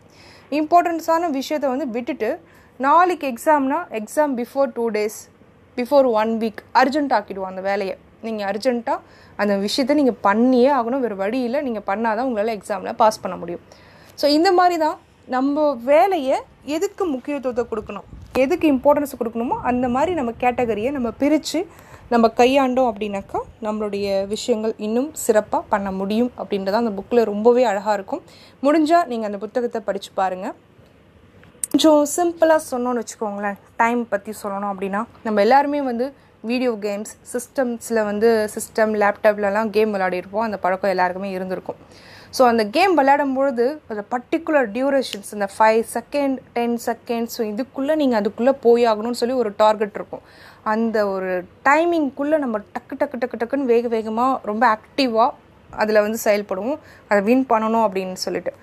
இம்பார்ட்டன்ஸான 0.61 1.29
விஷயத்த 1.39 1.67
வந்து 1.73 1.87
விட்டுட்டு 1.97 2.31
நாளைக்கு 2.79 3.25
எக்ஸாம்னா 3.33 3.79
exam 3.99 4.31
before 4.39 4.69
two 4.77 4.85
days 4.95 5.17
before 5.77 6.07
one 6.21 6.33
week 6.41 6.61
urgent 6.81 7.13
ஆக்கிடுவோம் 7.17 7.51
அந்த 7.51 7.63
வேலையை. 7.69 7.95
நீங்கள் 8.25 8.47
அர்ஜென்ட்டாக 8.49 8.99
அந்த 9.41 9.53
விஷயத்தை 9.65 9.93
நீங்கள் 10.01 10.19
பண்ணியே 10.27 10.69
ஆகணும். 10.79 11.03
வேறு 11.05 11.15
வழியில் 11.23 11.63
நீங்கள் 11.67 11.85
பண்ணால் 11.89 12.17
தான் 12.17 12.27
உங்களால் 12.29 12.55
எக்ஸாமில் 12.57 12.99
பாஸ் 13.01 13.23
பண்ண 13.23 13.37
முடியும். 13.43 13.63
ஸோ 14.21 14.25
இந்த 14.37 14.49
மாதிரி 14.59 14.77
தான் 14.85 14.97
நம்ம 15.35 15.65
வேலையை 15.91 16.37
எதுக்கு 16.75 17.03
முக்கியத்துவத்தை 17.13 17.63
கொடுக்கணும்? 17.71 18.07
எதுக்கு 18.43 18.65
இம்பார்ட்டன்ஸ் 18.73 19.17
கொடுக்கணுமோ 19.19 19.55
அந்த 19.69 19.85
மாதிரி 19.95 20.11
நம்ம 20.19 20.31
கேட்டகரியை 20.43 20.91
நம்ம 20.97 21.09
பிரித்து 21.21 21.59
நம்ம 22.13 22.25
கையாண்டோம் 22.39 22.89
அப்படின்னாக்கா 22.91 23.39
நம்மளுடைய 23.65 24.07
விஷயங்கள் 24.33 24.73
இன்னும் 24.85 25.09
சிறப்பாக 25.25 25.63
பண்ண 25.73 25.89
முடியும் 25.99 26.31
அப்படின்றத 26.41 26.81
அந்த 26.81 26.91
புக்கில் 26.97 27.21
ரொம்பவே 27.31 27.63
அழகாக 27.71 27.95
இருக்கும். 27.97 28.21
முடிஞ்சால் 28.65 29.07
நீங்கள் 29.11 29.29
அந்த 29.29 29.39
புத்தகத்தை 29.43 29.81
படித்து 29.87 30.11
பாருங்கள் 30.19 30.55
கொஞ்சம் 31.75 32.01
சிம்பிளாக 32.15 32.61
சொன்னோன்னு 32.71 33.01
வச்சுக்கோங்களேன். 33.01 33.55
டைம் 33.79 34.01
பற்றி 34.11 34.31
சொல்லணும் 34.41 34.71
அப்படின்னா 34.71 34.99
நம்ம 35.27 35.37
எல்லாருமே 35.45 35.79
வந்து 35.87 36.05
வீடியோ 36.49 36.71
கேம்ஸ் 36.83 37.13
சிஸ்டம்ஸில் 37.31 37.99
வந்து 38.09 38.27
சிஸ்டம் 38.55 38.91
லேப்டாப்லலாம் 39.01 39.69
கேம் 39.75 39.93
விளையாடிருப்போம். 39.95 40.45
அந்த 40.47 40.57
பழக்கம் 40.63 40.91
எல்லாருக்குமே 40.93 41.29
இருந்திருக்கும். 41.35 41.79
ஸோ 42.37 42.41
அந்த 42.49 42.63
கேம் 42.75 42.93
விளையாடும் 42.99 43.33
பொழுது 43.37 43.65
அந்த 43.91 44.01
பர்டிகுலர் 44.13 44.67
டியூரேஷன்ஸ் 44.75 45.31
இந்த 45.37 45.47
five 45.55 45.81
second 45.95 46.37
ten 46.57 46.75
seconds 46.87 47.37
so 47.37 47.43
இதுக்குள்ளே 47.53 47.95
நீங்கள் 48.01 48.19
அதுக்குள்ளே 48.21 48.53
போய் 48.65 48.85
ஆகணும்னு 48.91 49.21
சொல்லி 49.21 49.37
ஒரு 49.43 49.51
டார்கெட் 49.63 49.97
இருக்கும். 49.99 50.23
அந்த 50.73 51.07
ஒரு 51.13 51.31
டைமிங்குள்ளே 51.69 52.39
நம்ம 52.43 52.59
டக்கு 52.75 52.97
டக்கு 53.03 53.21
டக்கு 53.23 53.39
டக்குன்னு 53.43 53.71
வேக 53.73 53.91
வேகமாக 53.95 54.35
ரொம்ப 54.51 54.65
ஆக்டிவாக 54.75 55.31
அதில் 55.83 56.03
வந்து 56.07 56.19
செயல்படுவோம். 56.27 56.79
அதை 57.09 57.19
வின் 57.29 57.47
பண்ணணும் 57.53 57.85
அப்படின்னு 57.87 58.19
சொல்லிட்டு. 58.25 58.53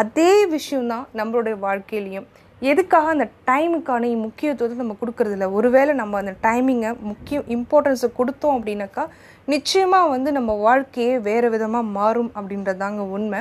அதே 0.00 0.32
விஷயம்தான் 0.56 1.06
நம்மளுடைய 1.20 1.56
வாழ்க்கையிலையும். 1.68 2.28
எதுக்காக 2.62 3.08
அந்த 3.14 3.26
டைமுக்கான 3.48 4.10
முக்கியத்துவத்தை 4.26 4.76
நம்ம 4.82 4.94
கொடுக்கறதில்ல? 5.00 5.46
ஒருவேளை 5.58 5.92
நம்ம 6.02 6.18
அந்த 6.22 6.32
டைமிங்கை 6.46 6.90
முக்கிய 7.10 7.42
இம்பார்ட்டன்ஸை 7.56 8.08
கொடுத்தோம் 8.18 8.56
அப்படின்னாக்கா 8.58 9.04
நிச்சயமாக 9.54 10.12
வந்து 10.14 10.30
நம்ம 10.38 10.52
வாழ்க்கையே 10.66 11.14
வேறு 11.28 11.48
விதமாக 11.54 11.90
மாறும் 11.98 12.30
அப்படின்றதாங்க 12.38 13.02
உண்மை. 13.16 13.40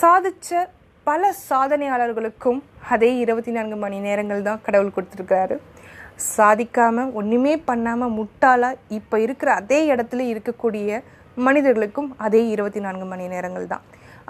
சாதித்த 0.00 0.62
பல 1.06 1.32
சாதனையாளர்களுக்கும் 1.48 2.60
அதே 2.92 3.10
இருபத்தி 3.24 3.52
நான்கு 3.56 3.76
மணி 3.84 3.98
நேரங்கள் 4.06 4.46
தான் 4.48 4.62
கடவுள் 4.66 4.94
கொடுத்துருக்காரு 4.96 5.56
சாதிக்காமல் 6.36 7.12
ஒன்றுமே 7.20 7.54
பண்ணாமல் 7.70 8.14
முட்டாளாக 8.18 8.80
இப்போ 8.98 9.18
இருக்கிற 9.26 9.50
அதே 9.60 9.78
இடத்துல 9.92 10.24
இருக்கக்கூடிய 10.32 11.00
மனிதர்களுக்கும் 11.46 12.10
அதே 12.26 12.42
இருபத்தி 12.54 12.80
நான்கு 12.86 13.06
மணி 13.12 13.26
நேரங்கள் 13.34 13.72
தான். 13.72 13.84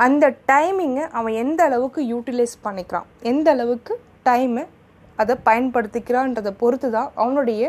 அந்த 0.06 0.24
டைமிங்கை 0.50 1.04
அவன் 1.18 1.34
எந்த 1.44 1.60
அளவுக்கு 1.68 2.00
யூட்டிலைஸ் 2.12 2.56
பண்ணிக்கிறான்? 2.66 3.08
எந்த 3.30 3.48
அளவுக்கு 3.56 3.94
டைமை 4.28 4.64
அதை 5.22 5.34
பயன்படுத்திக்கிறான்றதை 5.48 6.52
பொறுத்து 6.62 6.88
தான் 6.96 7.08
அவனுடைய 7.22 7.62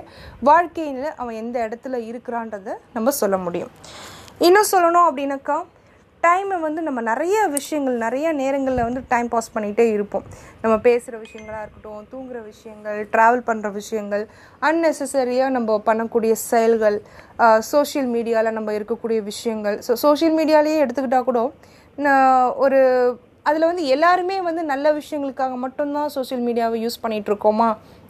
வாழ்க்கையில் 0.50 1.08
அவன் 1.22 1.36
எந்த 1.44 1.58
இடத்துல 1.68 1.96
இருக்கிறான்றதை 2.10 2.74
நம்ம 2.96 3.12
சொல்ல 3.22 3.38
முடியும். 3.46 3.72
இன்னும் 4.48 4.72
சொல்லணும் 4.74 5.08
அப்படின்னாக்கா 5.10 5.58
டைமை 6.24 6.58
வந்து 6.66 6.82
நம்ம 6.88 7.00
நிறைய 7.10 7.38
விஷயங்கள் 7.56 7.96
நிறைய 8.04 8.28
நேரங்களில் 8.40 8.86
வந்து 8.88 9.02
டைம் 9.12 9.30
பாஸ் 9.34 9.52
பண்ணிகிட்டே 9.54 9.86
இருப்போம். 9.96 10.26
நம்ம 10.64 10.76
பேசுகிற 10.88 11.16
விஷயங்களாக 11.24 11.64
இருக்கட்டும் 11.64 12.04
தூங்குகிற 12.12 12.40
விஷயங்கள் 12.52 13.00
ட்ராவல் 13.14 13.44
பண்ணுற 13.48 13.70
விஷயங்கள் 13.80 14.24
அன்னெசரியாக 14.70 15.56
நம்ம 15.58 15.80
பண்ணக்கூடிய 15.88 16.34
செயல்கள் 16.50 16.98
சோஷியல் 17.72 18.10
மீடியாவில் 18.16 18.58
நம்ம 18.60 18.76
இருக்கக்கூடிய 18.80 19.22
விஷயங்கள். 19.32 19.78
ஸோ 19.88 19.94
சோஷியல் 20.06 20.38
மீடியாலேயே 20.40 20.82
எடுத்துக்கிட்டால் 20.86 21.30
கூட 21.30 21.42
ஒரு 22.64 22.80
அதில் 23.44 23.66
வந்து 23.66 23.84
எல்லாருமே 23.86 24.40
வந்து 24.40 24.64
நல்ல 24.64 24.88
விஷயங்களுக்காக 24.94 25.56
மட்டும்தான் 25.56 26.12
சோஷியல் 26.18 26.44
மீடியாவை 26.44 26.78
யூஸ் 26.82 27.02
பண்ணிகிட்டு 27.04 27.32
இருக்கோமா 27.32 27.70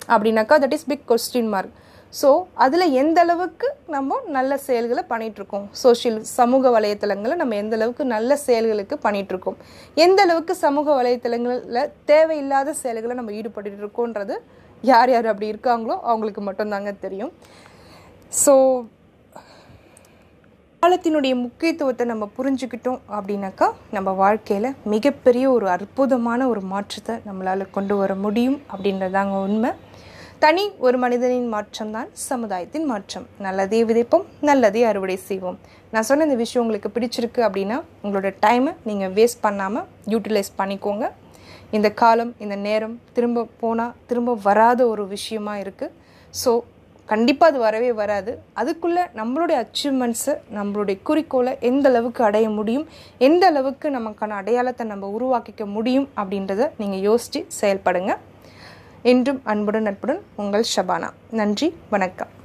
அப்படின்னாக்கா 0.10 0.56
that 0.58 0.74
is 0.74 0.86
big 0.86 1.08
question 1.08 1.50
mark 1.50 1.78
so 2.14 2.30
அதில் 2.56 2.94
எந்த 2.94 3.22
அளவுக்கு 3.22 3.68
நம்ம 3.88 4.18
நல்ல 4.28 4.58
செயல்களை 4.58 5.04
பண்ணிகிட்ருக்கோம் 5.04 5.66
சோஷியல் 5.84 6.18
சமூக 6.30 6.70
வலைத்தளங்களை 6.70 7.36
நம்ம 7.36 7.56
எந்த 7.56 7.76
அளவுக்கு 7.76 8.06
நல்ல 8.06 8.36
செயல்களுக்கு 8.48 8.96
பண்ணிகிட்ருக்கோம் 9.06 9.58
எந்த 9.98 10.22
அளவுக்கு 10.22 10.56
சமூக 10.56 10.96
வலைத்தளங்களில் 10.96 11.92
தேவையில்லாத 12.06 12.74
செயல்களை 12.74 13.16
நம்ம 13.16 13.32
ஈடுபட்டு 13.32 13.80
இருக்கோன்றது 13.84 14.38
யார் 14.84 15.10
யார் 15.10 15.26
அப்படி 15.26 15.48
இருக்காங்களோ 15.48 15.96
அவங்களுக்கு 16.04 16.42
மட்டும்தாங்க 16.42 17.00
தெரியும். 17.00 17.32
ஸோ 18.32 18.54
காலத்தினுடைய 20.84 21.34
முக்கியத்துவத்தை 21.42 22.04
நம்ம 22.12 22.26
புரிஞ்சுக்கிட்டோம் 22.38 23.02
அப்படின்னாக்கா 23.16 23.68
நம்ம 23.96 24.10
வாழ்க்கையில் 24.22 24.68
மிகப்பெரிய 24.94 25.46
ஒரு 25.56 25.68
அற்புதமான 25.74 26.48
ஒரு 26.52 26.62
மாற்றத்தை 26.72 27.16
நம்மளால் 27.28 27.64
கொண்டு 27.76 27.96
வர 28.00 28.12
முடியும் 28.24 28.56
அப்படின்றதாங்க 28.72 29.36
உண்மை. 29.48 29.72
தனி 30.46 30.64
ஒரு 30.86 30.98
மனிதனின் 31.04 31.48
மாற்றம் 31.54 31.92
தான் 31.98 32.10
சமுதாயத்தின் 32.30 32.88
மாற்றம். 32.92 33.28
நல்லதே 33.48 33.82
விதைப்போம் 33.90 34.26
நல்லதே 34.50 34.82
அறுவடை 34.92 35.18
செய்வோம். 35.30 35.60
நான் 35.94 36.08
சொன்ன 36.10 36.28
இந்த 36.30 36.40
விஷயம் 36.44 36.64
உங்களுக்கு 36.66 36.92
பிடிச்சிருக்கு 36.98 37.44
அப்படின்னா 37.50 37.78
உங்களோட 38.04 38.32
டைமை 38.46 38.74
நீங்கள் 38.90 39.14
வேஸ்ட் 39.20 39.44
பண்ணாமல் 39.48 39.88
யூட்டிலைஸ் 40.16 40.52
பண்ணிக்கோங்க. 40.62 41.06
இந்த 41.78 41.92
காலம் 42.04 42.34
இந்த 42.46 42.58
நேரம் 42.68 42.98
திரும்ப 43.18 43.48
போனால் 43.64 43.96
திரும்ப 44.12 44.40
வராத 44.50 44.82
ஒரு 44.94 45.06
விஷயமா 45.16 45.56
இருக்குது 45.66 45.96
ஸோ 46.34 46.52
கண்டிப்பாக 47.06 47.52
அது 47.52 47.62
வரவே 47.64 47.92
வராது. 47.92 48.42
அதுக்குள்ளே 48.54 49.02
நம்மளுடைய 49.02 49.56
அச்சீவ்மெண்ட்ஸை 49.64 50.36
நம்மளுடைய 50.56 50.98
குறிக்கோளை 51.04 51.58
எந்த 51.60 51.90
அளவுக்கு 51.90 52.24
அடைய 52.24 52.50
முடியும் 52.50 52.88
எந்த 53.18 53.48
அளவுக்கு 53.48 53.90
நமக்கான 53.90 54.38
அடையாளத்தை 54.42 54.88
நம்ம 54.88 55.08
உருவாக்கிக்க 55.08 55.66
முடியும் 55.66 56.10
அப்படின்றத 56.18 56.70
நீங்கள் 56.78 57.00
யோசித்து 57.00 57.48
செயல்படுங்க. 57.62 58.16
என்றும் 59.02 59.42
அன்புடன் 59.44 59.82
நட்புடன் 59.82 60.22
உங்கள் 60.36 60.70
ஷபானா. 60.76 61.10
நன்றி 61.32 61.76
வணக்கம். 61.90 62.40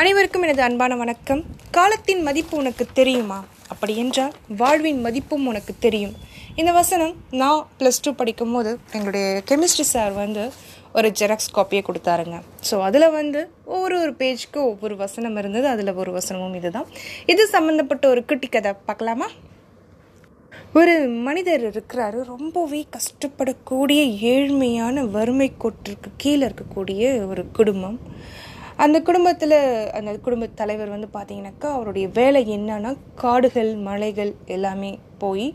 அனைவருக்கும் 0.00 0.42
எனது 0.42 0.62
அன்பான 0.62 0.96
வணக்கம். 0.96 1.44
காலத்தின் 1.70 2.22
மதிப்பு 2.22 2.56
உனக்கு 2.56 2.86
தெரியுமா? 2.92 3.44
அப்படி 3.68 3.96
என்றால் 3.96 4.32
வாழ்வின் 4.56 5.00
மதிப்பும் 5.00 5.46
உனக்கு 5.46 5.74
தெரியும். 5.78 6.14
இந்த 6.56 6.72
வசனம் 6.72 7.14
நான் 7.30 7.66
ப்ளஸ் 7.78 8.00
டூ 8.02 8.12
படிக்கும் 8.12 8.52
போது 8.52 8.78
எங்களுடைய 8.92 9.42
கெமிஸ்ட்ரி 9.50 9.86
சார் 9.90 10.12
வந்து 10.12 10.52
ஒரு 10.92 11.12
ஜெராக்ஸ் 11.20 11.54
காப்பியை 11.54 11.82
கொடுத்தாருங்க. 11.88 12.40
ஸோ 12.70 12.80
அதில் 12.80 13.10
வந்து 13.10 13.50
ஒவ்வொரு 13.64 14.00
ஒரு 14.00 14.12
பேஜுக்கு 14.12 14.56
ஒவ்வொரு 14.56 14.96
வசனம் 14.96 15.36
இருந்தது. 15.36 15.68
அதில் 15.68 15.92
ஒரு 15.92 16.12
வசனமும் 16.12 16.54
இதுதான். 16.54 16.86
இது 17.26 17.46
சம்மந்தப்பட்ட 17.46 18.08
ஒரு 18.08 18.24
குட்டி 18.24 18.46
கதை. 18.46 18.72
பார்க்கலாமா? 18.86 19.28
ஒரு 20.72 21.08
மனிதர் 21.08 21.62
இருக்கிறாரு. 21.70 22.24
ரொம்பவே 22.24 22.86
கஷ்டப்படக்கூடிய 22.96 24.00
ஏழ்மையான 24.34 25.10
வறுமை 25.10 25.52
கோட்டிற்கு 25.64 26.10
கீழே 26.16 26.46
இருக்கக்கூடிய 26.46 27.26
ஒரு 27.28 27.50
குடும்பம். 27.50 27.98
அந்த 28.82 28.98
குடும்பத்தில் 29.06 29.56
அந்த 29.98 30.10
குடும்ப 30.26 30.46
தலைவர் 30.60 30.92
வந்து 30.92 31.08
பார்த்தீங்கன்னாக்கா 31.16 31.68
அவருடைய 31.76 32.06
வேலை 32.18 32.40
என்னன்னா 32.54 32.90
காடுகள் 33.22 33.70
மலைகள் 33.88 34.30
எல்லாமே 34.54 34.92
போய் 35.22 35.48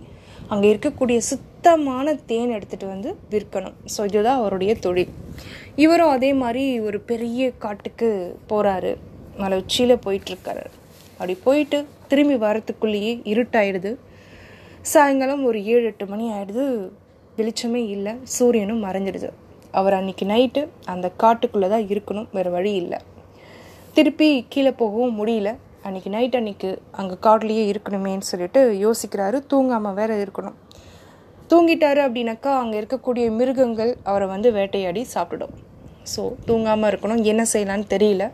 அங்கே 0.54 0.68
இருக்கக்கூடிய 0.72 1.20
சுத்தமான 1.30 2.14
தேன் 2.32 2.54
எடுத்துகிட்டு 2.56 2.88
வந்து 2.94 3.10
விற்கணும். 3.32 3.78
ஸோ 3.94 4.02
இதுதான் 4.10 4.40
அவருடைய 4.42 4.74
தொழில். 4.86 5.14
இவரும் 5.84 6.12
அதே 6.16 6.30
மாதிரி 6.42 6.66
ஒரு 6.88 7.00
பெரிய 7.12 7.48
காட்டுக்கு 7.64 8.10
போகிறாரு 8.52 8.92
மலை 9.42 9.58
உச்சியில் 9.62 10.04
போயிட்டுருக்காரு. 10.06 10.66
அப்படி 11.18 11.36
போயிட்டு 11.48 11.80
திரும்பி 12.12 12.38
வரத்துக்குள்ளேயே 12.46 13.16
இருட்டாயிடுது. 13.34 13.94
சாயங்காலம் 14.92 15.44
ஒரு 15.52 15.62
ஏழு 15.74 15.88
எட்டு 15.92 16.08
மணி 16.14 16.28
ஆயிடுது. 16.36 16.68
வெளிச்சமே 17.40 17.84
இல்லை. 17.96 18.16
சூரியனும் 18.38 18.86
மறைஞ்சிடுது. 18.88 19.32
அவர் 19.80 19.98
அன்னைக்கு 19.98 20.26
நைட்டு 20.34 20.62
அந்த 20.92 21.08
காட்டுக்குள்ளே 21.22 21.68
தான் 21.76 21.90
இருக்கணும். 21.94 22.30
வேறு 22.36 22.50
வழி 22.58 22.74
இல்லை. 22.84 23.00
திருப்பி 23.98 24.28
கீழே 24.54 24.72
போகவும் 24.80 25.14
முடியல. 25.20 25.50
அன்றைக்கி 25.88 26.10
நைட் 26.16 26.36
அன்றைக்கி 26.40 26.70
அங்கே 27.00 27.16
காட்லேயே 27.26 27.64
இருக்கணுமேன்னு 27.72 28.26
சொல்லிட்டு 28.30 28.62
யோசிக்கிறாரு. 28.86 29.38
தூங்காமல் 29.52 29.96
வேற 30.00 30.12
இருக்கணும். 30.24 30.58
தூங்கிட்டாரு 31.52 32.02
அப்படின்னாக்கா 32.06 32.52
அங்கே 32.62 32.78
இருக்கக்கூடிய 32.82 33.26
மிருகங்கள் 33.40 33.92
அவரை 34.10 34.28
வந்து 34.34 34.52
வேட்டையாடி 34.58 35.04
சாப்பிடும். 35.14 35.54
ஸோ 36.14 36.24
தூங்காமல் 36.48 36.90
இருக்கணும். 36.92 37.22
என்ன 37.32 37.46
செய்யலான்னு 37.54 37.88
தெரியல. 37.96 38.26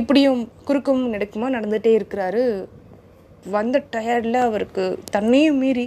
இப்படியும் 0.00 0.40
குறுக்கும் 0.68 1.04
நடக்குமா 1.14 1.48
நடந்துகிட்டே 1.56 1.92
இருக்கிறாரு. 1.98 2.42
வந்த 3.56 3.84
டயர்டில் 3.96 4.40
அவருக்கு 4.48 4.84
தன்னையும் 5.16 5.60
மீறி 5.64 5.86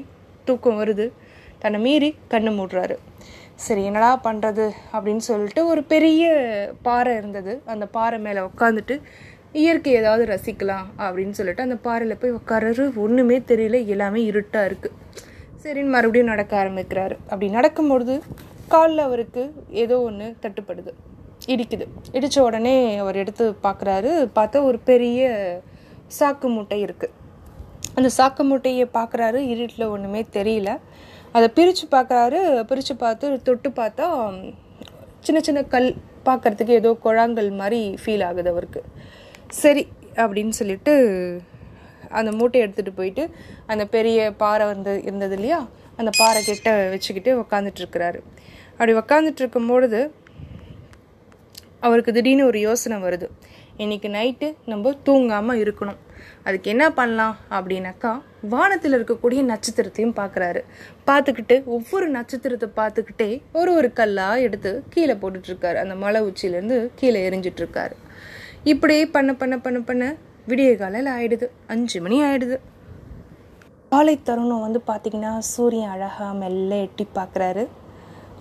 தூக்கம் 0.49 0.80
வருது. 0.82 1.08
தன்னை 1.63 1.80
மீறி 1.88 2.12
கண்ணு 2.34 2.53
மூடுறாரு. 2.60 2.97
சரி 3.65 3.82
என்னடா 3.89 4.10
பண்ணுறது 4.28 4.65
அப்படின்னு 4.93 5.24
சொல்லிட்டு 5.30 5.62
ஒரு 5.72 5.82
பெரிய 5.93 6.26
பாறை 6.88 7.13
இருந்தது. 7.20 7.54
அந்த 7.74 7.86
பாறை 7.98 8.17
மேலே 8.26 8.41
உட்காந்துட்டு 8.50 8.96
இயற்கை 9.62 9.91
ஏதாவது 10.00 10.24
ரசிக்கலாம் 10.32 10.88
அப்படின்னு 11.06 11.36
சொல்லிட்டு 11.39 11.65
அந்த 11.65 11.78
பாறையில் 11.86 12.20
போய் 12.22 12.38
உட்காரரு 12.39 12.86
ஒன்றுமே 13.04 13.38
தெரியல 13.52 13.80
எல்லாமே 13.93 14.22
இருட்டாக 14.32 14.70
இருக்குது 14.70 14.96
சரின்னு 15.63 15.93
மறுபடியும் 15.96 16.32
நடக்க 16.34 16.54
ஆரம்பிக்கிறாரு. 16.63 17.15
அப்படி 17.30 17.48
நடக்கும்பொழுது 17.58 18.15
காலில் 18.74 19.06
அவருக்கு 19.08 19.43
ஏதோ 19.84 19.96
ஒன்று 20.08 20.28
தட்டுப்படுது 20.43 20.91
இடிக்குது. 21.54 21.86
இடித்த 22.17 22.38
உடனே 22.48 22.76
அவர் 23.04 23.22
எடுத்து 23.24 23.46
பார்க்குறாரு 23.65 24.12
பார்த்தா 24.38 24.62
ஒரு 24.70 24.80
பெரிய 24.91 25.30
சாக்கு 26.17 26.48
மூட்டை 26.56 26.80
இருக்குது 26.88 27.15
அந்த 27.98 28.10
சாக்கு 28.17 28.43
மூட்டையை 28.50 28.86
பார்க்குறாரு 28.98 29.39
இருட்டில் 29.54 29.91
ஒன்றுமே 29.93 30.22
தெரியல. 30.38 30.72
அதை 31.32 31.48
பிரித்து 31.58 31.86
பார்க்குறாரு 31.92 32.40
பிரித்து 32.63 32.96
பார்த்து 32.96 33.42
தொட்டு 33.42 33.70
பார்த்தா 33.70 34.08
சின்ன 35.20 35.40
சின்ன 35.42 35.63
கல் 35.63 35.90
பார்க்குறதுக்கு 36.26 36.78
ஏதோ 36.82 36.98
குழாங்கல் 37.04 37.50
மாதிரி 37.62 37.80
ஃபீல் 38.06 38.24
ஆகுது 38.26 38.50
அவருக்கு. 38.50 38.82
சரி 39.62 39.84
அப்படின்னு 40.16 40.54
சொல்லிட்டு 40.60 40.94
அந்த 42.10 42.32
மூட்டையை 42.32 42.63
எடுத்துகிட்டு 42.68 42.94
போயிட்டு 42.96 43.24
அந்த 43.66 43.84
பெரிய 43.86 44.32
பாறை 44.32 44.66
வந்து 44.68 45.02
இருந்தது 45.02 45.36
இல்லையா? 45.36 45.60
அந்த 45.98 46.12
பாறை 46.18 46.44
கிட்ட 46.44 46.90
வச்சுக்கிட்டு 46.90 47.32
உக்காந்துட்டுருக்கிறாரு 47.42 48.20
அப்படி 48.72 48.94
உக்காந்துட்டு 48.94 49.42
இருக்கும்பொழுது 49.44 50.13
அவருக்கு 51.80 52.13
திடீர்னு 52.13 52.46
ஒரு 52.46 52.60
யோசனை 52.60 52.98
வருது. 53.02 53.28
இன்னைக்கு 53.84 54.10
நைட்டு 54.10 54.48
நம்ம 54.72 54.92
தூங்காமல் 55.08 55.60
இருக்கணும். 55.63 55.98
அதுக்கு 56.44 56.68
என்ன 56.74 56.86
பண்ணலாம் 57.00 57.36
அப்படின்னாக்கா 57.58 58.12
வானத்தில் 58.54 58.96
இருக்கக்கூடிய 58.98 59.42
நட்சத்திரத்தையும் 59.52 60.13
பார்க்குறாரு 60.20 60.62
பார்த்துக்கிட்டு 61.08 61.56
ஒவ்வொரு 61.76 62.08
நட்சத்திரத்தை 62.10 62.70
பார்த்துக்கிட்டே 62.80 63.28
ஒரு 63.60 63.72
ஒரு 63.80 63.90
கல்லாக 64.00 64.46
எடுத்து 64.46 64.72
கீழே 64.94 65.16
போட்டுட்ருக்காரு. 65.22 65.78
அந்த 65.84 65.96
மலை 66.04 66.22
உச்சியிலேருந்து 66.30 66.80
கீழே 67.02 67.22
எரிஞ்சிட்ருக்காரு. 67.30 67.96
இப்படியே 68.63 69.04
பண்ண 69.18 69.34
பண்ண 69.42 69.58
பண்ண 69.60 69.82
பண்ண 69.90 70.08
விடிய 70.50 70.72
காலையில் 70.82 71.12
ஆயிடுது. 71.18 71.50
அஞ்சு 71.68 72.02
மணி 72.02 72.18
ஆயிடுது. 72.24 72.58
காலை 73.94 74.16
தருணம் 74.30 74.66
வந்து 74.66 74.82
பார்த்திங்கன்னா 74.90 75.36
சூரியன் 75.54 75.94
அழகாக 75.96 76.34
மெல்ல 76.34 76.82
எட்டி 76.88 77.08
பார்க்குறாரு 77.20 77.66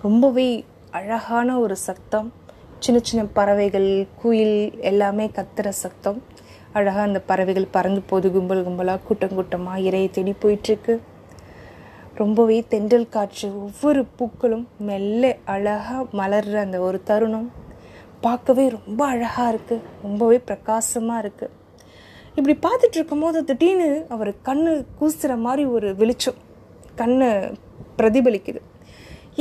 ரொம்பவே 0.01 0.49
அழகான 0.91 1.59
ஒரு 1.59 1.75
சத்தம். 1.87 2.27
சின்ன 2.85 2.97
சின்ன 3.07 3.21
பறவைகள் 3.37 3.87
குயில் 4.21 4.57
எல்லாமே 4.89 5.25
கத்துற 5.37 5.67
சத்தம். 5.83 6.19
அழகாக 6.77 7.05
அந்த 7.07 7.19
பறவைகள் 7.29 7.73
பறந்து 7.75 8.01
போது 8.09 8.27
கும்பல் 8.35 8.63
கும்பலாக 8.67 9.03
கூட்டம் 9.07 9.35
கூட்டமாக 9.37 9.85
இறையை 9.87 10.09
தேடி 10.17 10.33
போயிட்டுருக்கு. 10.43 10.93
ரொம்பவே 12.21 12.57
தென்றல் 12.73 13.09
காற்று 13.15 13.47
ஒவ்வொரு 13.65 14.01
பூக்களும் 14.17 14.65
மெல்ல 14.89 15.33
அழகாக 15.55 16.05
மலர்ற 16.19 16.55
அந்த 16.65 16.79
ஒரு 16.87 16.99
தருணம். 17.09 17.49
பார்க்கவே 18.25 18.65
ரொம்ப 18.77 19.01
அழகாக 19.13 19.51
இருக்குது 19.53 19.83
ரொம்பவே 20.05 20.37
பிரகாசமாக 20.49 21.23
இருக்குது 21.23 21.53
இப்படி 22.37 22.55
பார்த்துட்டு 22.65 22.97
இருக்கும்போது 22.99 23.39
திடீர்னு 23.49 23.89
அவர் 24.15 24.31
கண்ணு 24.47 24.71
கூசுகிற 24.99 25.35
மாதிரி 25.45 25.65
ஒரு 25.75 25.89
வெளிச்சம் 26.01 26.41
கண்ணை 27.01 27.29
பிரதிபலிக்குது. 27.99 28.61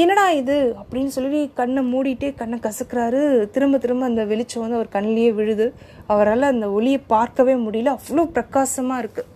என்னடா 0.02 0.24
இது? 0.30 0.56
அப்படின்னு 0.80 1.12
சொல்லி 1.16 1.50
கண்ணை 1.58 1.82
மூடிட்டே 1.92 2.28
கண்ணை 2.34 2.58
கசக்கிறாரு. 2.66 3.20
திரும்ப 3.54 3.78
திரும்ப 3.78 4.04
அந்த 4.04 4.24
வெளிச்சம் 4.24 4.62
வந்து 4.62 4.78
அவர் 4.78 4.94
கண்ணிலேயே 4.96 5.30
விழுது. 5.34 5.66
அவரால் 6.06 6.52
அந்த 6.52 6.70
ஒளியை 6.70 7.00
பார்க்கவே 7.14 7.54
முடியல. 7.54 7.94
அவ்வளோ 7.98 8.24
பிரகாசமாக 8.36 9.02
இருக்குது 9.02 9.32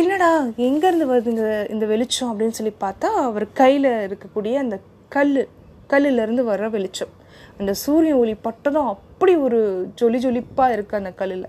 என்னடா 0.00 0.30
எங்கேருந்து 0.68 1.06
வருது 1.10 1.30
இந்த 1.34 1.66
இந்த 1.74 1.84
வெளிச்சம் 1.86 2.30
அப்படின்னு 2.30 2.56
சொல்லி 2.58 2.72
பார்த்தா 2.84 3.10
அவர் 3.28 3.46
கையில் 3.52 3.88
இருக்கக்கூடிய 4.08 4.54
அந்த 4.64 4.76
கல் 5.08 5.32
கல்லுலேருந்து 5.92 6.42
வர்ற 6.50 6.66
வெளிச்சம். 6.70 7.12
அந்த 7.60 7.72
சூரிய 7.84 8.16
ஒளி 8.16 8.34
பட்டதும் 8.46 8.90
அப்படி 8.94 9.36
ஒரு 9.36 9.60
ஜொலி 10.00 10.18
ஜொலிப்பாக 10.24 10.74
இருக்குது 10.76 11.00
அந்த 11.02 11.12
கல்லில். 11.20 11.48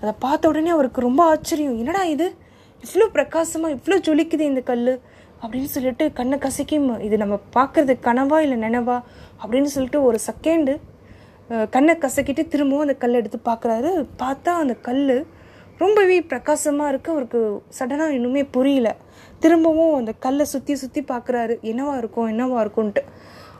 அதை 0.00 0.12
பார்த்த 0.18 0.48
உடனே 0.48 0.70
அவருக்கு 0.70 1.00
ரொம்ப 1.00 1.22
ஆச்சரியம். 1.32 1.78
என்னடா 1.78 2.04
இது? 2.14 2.26
இவ்வளோ 2.84 3.06
பிரகாசமாக 3.16 3.74
இவ்வளோ 3.76 3.98
ஜொலிக்குது 4.08 4.44
இந்த 4.52 4.60
கல் 4.70 4.86
அப்படின்னு 5.46 5.70
சொல்லிட்டு 5.76 6.04
கண்ணை 6.18 6.36
கசக்கி 6.44 6.76
இது 7.06 7.16
நம்ம 7.22 7.38
பார்க்குறது 7.56 7.94
கனவா 8.06 8.38
இல்லை 8.44 8.58
நினைவா 8.66 8.98
அப்படின்னு 9.42 9.72
சொல்லிட்டு 9.74 10.00
ஒரு 10.10 10.18
செகண்டு 10.28 10.74
கண்ணை 11.74 11.94
கசக்கிட்டு 12.02 12.42
திரும்பவும் 12.52 12.84
அந்த 12.84 12.94
கல்லை 13.02 13.16
எடுத்து 13.20 13.38
பார்க்குறாரு. 13.48 13.90
பார்த்தா 14.22 14.52
அந்த 14.62 14.74
கல் 14.86 15.02
ரொம்பவே 15.82 16.16
பிரகாசமாக 16.30 16.90
இருக்குது 16.92 17.14
அவருக்கு 17.14 17.40
சடனாக 17.78 18.16
இன்னுமே 18.16 18.42
புரியல. 18.56 18.88
திரும்பவும் 19.42 19.94
அந்த 19.98 20.12
கல்லை 20.24 20.44
சுற்றி 20.52 20.74
சுற்றி 20.82 21.00
பார்க்குறாரு. 21.12 21.54
என்னவா 21.70 21.94
இருக்கும் 22.00 22.30
என்னவா 22.32 22.56
இருக்கும்ன்ட்டு. 22.64 23.02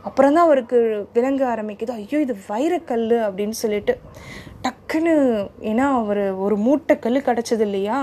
அப்புறம் 0.09 0.35
தான் 0.37 0.47
அவருக்கு 0.49 0.79
விளங்க 1.17 1.43
ஆரம்பிக்குது. 1.53 1.93
ஐயோ 2.01 2.19
இது 2.25 2.35
வைரக்கல் 2.51 3.07
அப்படின்னு 3.27 3.57
சொல்லிட்டு. 3.63 3.95
டக்குன்னு 4.65 5.15
ஏன்னா 5.71 5.87
அவர் 6.03 6.25
ஒரு 6.47 6.57
மூட்டை 6.67 6.97
கல் 7.05 7.27
கிடச்சது 7.29 7.65
இல்லையா? 7.69 7.99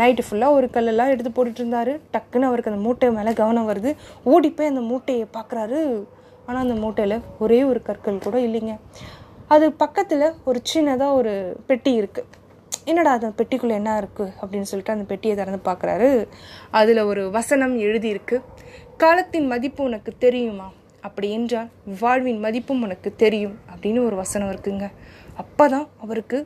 நைட்டு 0.00 0.22
ஃபுல்லாக 0.26 0.56
ஒரு 0.58 0.66
கல்லெல்லாம் 0.74 1.12
எடுத்து 1.12 1.30
போட்டுட்டு 1.36 1.60
இருந்தார் 1.62 1.92
டக்குன்னு 2.14 2.48
அவருக்கு 2.50 2.72
அந்த 2.72 2.82
மூட்டை 2.86 3.08
மேலே 3.18 3.32
கவனம் 3.40 3.68
வருது. 3.70 3.90
ஓடி 4.32 4.50
போய் 4.58 4.70
அந்த 4.72 4.82
மூட்டையை 4.90 5.26
பார்க்குறாரு 5.36 5.80
ஆனால் 6.46 6.62
அந்த 6.66 6.76
மூட்டையில் 6.84 7.16
ஒரே 7.44 7.58
ஒரு 7.70 7.82
கற்கள் 7.88 8.24
கூட 8.26 8.36
இல்லைங்க. 8.48 8.74
அது 9.54 9.66
பக்கத்தில் 9.82 10.26
ஒரு 10.50 10.58
சின்னதாக 10.72 11.18
ஒரு 11.20 11.32
பெட்டி 11.70 11.92
இருக்குது 12.02 12.28
என்னடா 12.90 13.10
அந்த 13.16 13.28
பெட்டிக்குள்ளே 13.38 13.74
என்ன 13.80 13.90
இருக்குது 14.02 14.32
அப்படின்னு 14.40 14.68
சொல்லிட்டு 14.70 14.94
அந்த 14.94 15.04
பெட்டியை 15.10 15.34
திறந்து 15.40 15.60
பார்க்குறாரு 15.68 16.08
அதில் 16.78 17.00
ஒரு 17.10 17.24
வசனம் 17.36 17.74
எழுதியிருக்கு. 17.86 18.38
காலத்தின் 19.02 19.46
மதிப்பு 19.52 19.82
உனக்கு 19.88 20.12
தெரியுமா? 20.24 20.68
அப்படி 21.06 21.28
என்றால் 21.36 21.68
வாழ்வின் 22.00 22.40
மதிப்பும் 22.44 22.82
உனக்கு 22.86 23.10
தெரியும் 23.22 23.56
அப்படின்னு 23.72 24.00
ஒரு 24.08 24.16
வசனம் 24.22 24.50
இருக்குங்க. 24.52 24.86
அப்போ 25.42 25.64
தான் 25.74 25.86
அவருக்கு 26.04 26.38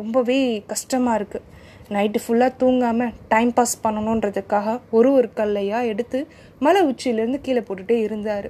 ரொம்பவே 0.00 0.38
கஷ்டமாக 0.72 1.18
இருக்குது 1.20 1.46
நைட்டு 1.90 2.18
ஃபுல்லாக 2.24 2.52
தூங்காமல் 2.58 3.12
டைம் 3.28 3.52
பாஸ் 3.52 3.74
பண்ணணுன்றதுக்காக 3.82 4.80
ஒரு 4.90 5.12
ஒரு 5.12 5.28
கல்லையாக 5.34 5.86
எடுத்து 5.86 6.26
மலை 6.58 6.82
உச்சியிலேருந்து 6.90 7.40
கீழே 7.40 7.60
போட்டுகிட்டே 7.60 7.98
இருந்தார். 8.06 8.48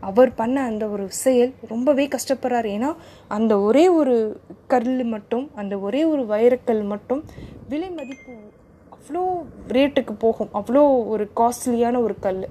அவர் 0.00 0.34
பண்ண 0.34 0.62
அந்த 0.62 0.88
ஒரு 0.88 1.04
செயல் 1.10 1.52
ரொம்பவே 1.68 2.08
கஷ்டப்படுறாரு. 2.14 2.68
ஏன்னா 2.76 2.90
அந்த 3.28 3.60
ஒரே 3.60 3.88
ஒரு 3.88 4.40
கல் 4.66 5.04
மட்டும் 5.04 5.50
அந்த 5.54 5.78
ஒரே 5.78 6.04
ஒரு 6.04 6.22
வைரக்கல் 6.22 6.82
மட்டும் 6.84 7.22
விலை 7.68 7.90
மதிப்பு 7.90 8.32
அவ்வளோ 8.96 9.22
ரேட்டுக்கு 9.68 10.14
போகும். 10.18 10.50
அவ்வளோ 10.54 10.82
ஒரு 11.06 11.30
காஸ்ட்லியான 11.36 12.02
ஒரு 12.02 12.16
கல் 12.20 12.48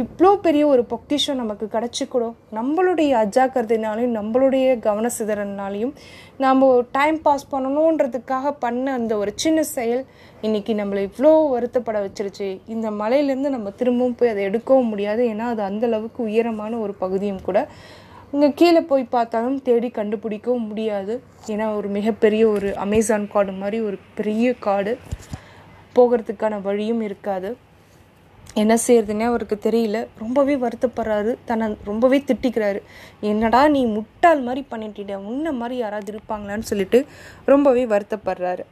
இவ்வளோ 0.00 0.30
பெரிய 0.44 0.62
ஒரு 0.66 0.82
பொக்கிஷம் 0.92 1.38
நமக்கு 1.40 1.66
கிடச்சிக்கூடும் 1.74 2.32
நம்மளுடைய 2.56 3.10
அஜாக்கிரதைனாலையும் 3.20 4.14
நம்மளுடைய 4.18 4.66
கவன 4.86 5.10
சிதறனாலையும் 5.18 5.92
நாம் 6.44 6.62
டைம் 6.96 7.18
பாஸ் 7.26 7.44
பண்ணணுன்றதுக்காக 7.52 8.52
பண்ண 8.64 8.92
அந்த 8.92 9.16
ஒரு 9.16 9.32
சின்ன 9.42 9.62
செயல் 9.76 10.02
இன்னைக்கு 10.40 10.74
நம்மளை 10.74 11.02
இவ்வளோ 11.08 11.30
வருத்தப்பட 11.52 11.98
வச்சிருச்சு. 12.06 12.48
இந்த 12.74 12.90
மலையிலேருந்து 13.00 13.54
நம்ம 13.56 13.70
திரும்பவும் 13.80 14.16
போய் 14.20 14.32
அதை 14.32 14.42
எடுக்கவும் 14.48 14.90
முடியாது. 14.92 15.22
ஏன்னா 15.32 15.46
அது 15.52 15.62
அந்தளவுக்கு 15.68 16.20
உயரமான 16.30 16.78
ஒரு 16.78 16.94
பகுதியும் 17.04 17.44
கூட 17.48 17.60
இங்கே 18.32 18.48
கீழே 18.60 18.80
போய் 18.90 19.12
பார்த்தாலும் 19.16 19.62
தேடி 19.62 19.90
கண்டுபிடிக்கவும் 19.98 20.66
முடியாது. 20.70 21.16
ஏன்னா 21.52 21.68
ஒரு 21.76 21.90
மிகப்பெரிய 21.98 22.48
ஒரு 22.48 22.70
அமேசான் 22.86 23.28
காடு 23.34 23.52
மாதிரி 23.52 23.80
ஒரு 23.90 23.98
பெரிய 24.14 24.54
காடு 24.66 24.94
போகிறதுக்கான 25.96 26.54
வழியும் 26.62 27.04
இருக்காது. 27.08 27.50
என்ன 28.54 28.74
செய்யறதுன்னே 28.86 29.24
அவருக்கு 29.30 29.56
தெரியல. 29.62 29.98
ரொம்பவே 30.18 30.54
வருத்தப்படுறாரு. 30.56 31.32
தன்னை 31.44 31.66
ரொம்பவே 31.84 32.18
திட்டிக்கிறாரு. 32.18 32.80
என்னடா 33.20 33.68
நீ 33.68 33.80
முட்டாள் 33.86 34.40
மாதிரி 34.40 34.66
பண்ணிட்டிட 34.70 35.14
உன்ன 35.30 35.52
மாதிரி 35.52 35.76
யாராவது 35.80 36.10
இருப்பாங்களான்னு 36.12 36.70
சொல்லிட்டு 36.70 37.06
ரொம்பவே 37.44 37.84
வருத்தப்படுறாரு. 37.84 38.64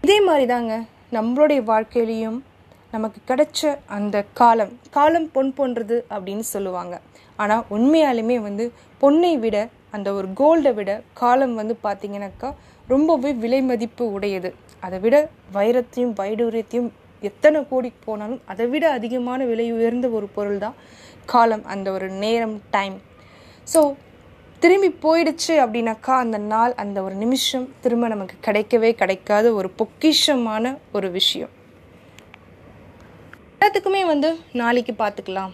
இதே 0.00 0.20
மாதிரி 0.20 0.46
தாங்க 0.46 0.74
நம்மளுடைய 1.12 1.60
வாழ்க்கையிலையும் 1.72 2.38
நமக்கு 2.90 3.20
கிடைச்ச 3.30 3.78
அந்த 3.86 4.24
காலம் 4.40 4.72
காலம் 4.90 5.30
பொன் 5.32 5.54
போன்றது 5.54 5.96
அப்படின்னு 6.10 6.44
சொல்லுவாங்க. 6.54 7.00
ஆனால் 7.36 7.64
உண்மையாலுமே 7.70 8.36
வந்து 8.46 8.72
பொன்னை 9.00 9.32
விட 9.38 9.56
அந்த 9.90 10.08
ஒரு 10.12 10.28
கோல்டை 10.40 10.72
விட 10.74 10.92
காலம் 11.12 11.54
வந்து 11.54 11.74
பார்த்தீங்கன்னாக்கா 11.82 12.48
ரொம்பவே 12.88 13.32
விலை 13.32 13.60
மதிப்பு 13.62 14.04
உடையது. 14.12 14.50
அதை 14.80 14.98
விட 14.98 15.16
வைரத்தையும் 15.54 16.16
வைடூரியத்தையும் 16.20 16.90
எத்தனை 17.20 17.60
கோடி 17.70 17.90
போனாலும் 18.04 18.42
அதை 18.52 18.66
விட 18.72 18.84
அதிகமான 18.98 19.44
விலை 19.44 19.66
உயர்ந்த 19.72 20.08
ஒரு 20.08 20.28
பொருள் 20.36 20.58
தான் 20.58 20.76
காலம் 21.26 21.64
அந்த 21.74 21.88
ஒரு 21.92 22.08
நேரம் 22.24 22.56
டைம் 22.70 22.96
ஸோ 23.72 23.80
திரும்பி 24.62 24.88
போயிடுச்சு 25.02 25.54
அப்படின்னாக்கா 25.64 26.14
அந்த 26.22 26.38
நாள் 26.38 26.72
அந்த 26.82 27.02
ஒரு 27.02 27.14
நிமிஷம் 27.14 27.66
திரும்ப 27.80 28.08
நமக்கு 28.08 28.36
கிடைக்கவே 28.46 28.90
கிடைக்காத 29.00 29.52
ஒரு 29.52 29.68
பொக்கிஷமான 29.80 30.74
ஒரு 30.92 31.10
விஷயம். 31.10 31.52
எல்லாத்துக்குமே 33.54 34.02
வந்து 34.06 34.28
நாளைக்கு 34.52 34.92
பார்த்துக்கலாம். 34.92 35.52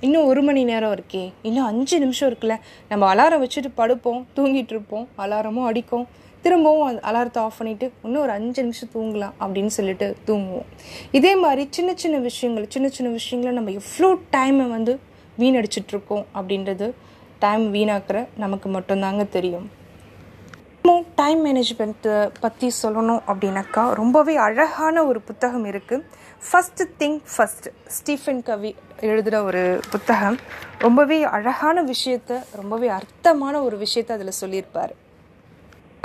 இன்னும் 0.00 0.28
ஒரு 0.30 0.42
மணி 0.46 0.62
நேரம் 0.70 0.94
இருக்கே 0.96 1.32
இன்னும் 1.42 1.68
அஞ்சு 1.70 1.98
நிமிஷம் 2.04 2.28
இருக்குல்ல 2.30 2.56
நம்ம 2.88 3.06
அலாரம் 3.14 3.42
வச்சுட்டு 3.44 3.70
படுப்போம் 3.80 4.20
தூங்கிட்டு 4.36 4.74
இருப்போம் 4.74 5.06
அலாரமும் 5.24 5.68
அடிக்கும். 5.70 6.06
திரும்பவும் 6.42 7.00
அலாரத்தை 7.10 7.38
ஆஃப் 7.44 7.58
பண்ணிவிட்டு 7.58 7.86
இன்னும் 8.02 8.22
ஒரு 8.22 8.32
அஞ்சு 8.38 8.62
நிமிஷம் 8.62 8.92
தூங்கலாம் 8.94 9.34
அப்படின்னு 9.40 9.72
சொல்லிட்டு 9.78 10.16
தூங்குவோம். 10.26 10.68
இதே 11.10 11.32
மாதிரி 11.36 11.68
சின்ன 11.70 11.92
சின்ன 11.94 12.18
விஷயங்கள் 12.28 12.66
சின்ன 12.68 12.88
சின்ன 12.88 13.10
விஷயங்களை 13.12 13.54
நம்ம 13.58 13.74
எவ்வளோ 13.80 14.10
டைமை 14.36 14.66
வந்து 14.76 14.94
வீணடிச்சிட்ருக்கோம் 15.38 16.24
அப்படின்றது 16.38 16.88
டைம் 17.38 17.66
வீணாக்குற 17.74 18.20
நமக்கு 18.44 18.68
மட்டும்தாங்க 18.78 19.24
தெரியும். 19.28 19.66
டைம் 21.18 21.40
மேனேஜ்மெண்ட்டை 21.46 22.16
பற்றி 22.40 22.68
சொல்லணும் 22.82 23.22
அப்படின்னாக்கா 23.30 23.82
ரொம்பவே 24.00 24.34
அழகான 24.44 25.04
ஒரு 25.04 25.20
புத்தகம் 25.20 25.64
இருக்குது 25.70 26.04
first 26.48 26.86
think 27.00 27.20
first 27.32 27.66
Stephen 27.96 28.42
Covey 28.48 28.70
எழுதுகிற 29.00 29.42
ஒரு 29.48 29.62
புத்தகம். 29.90 30.38
ரொம்பவே 30.78 31.18
அழகான 31.36 31.82
விஷயத்த 31.92 32.40
ரொம்பவே 32.60 32.90
அர்த்தமான 32.98 33.62
ஒரு 33.62 33.78
விஷயத்த 33.84 34.16
அதில் 34.18 34.40
சொல்லியிருப்பார். 34.42 34.94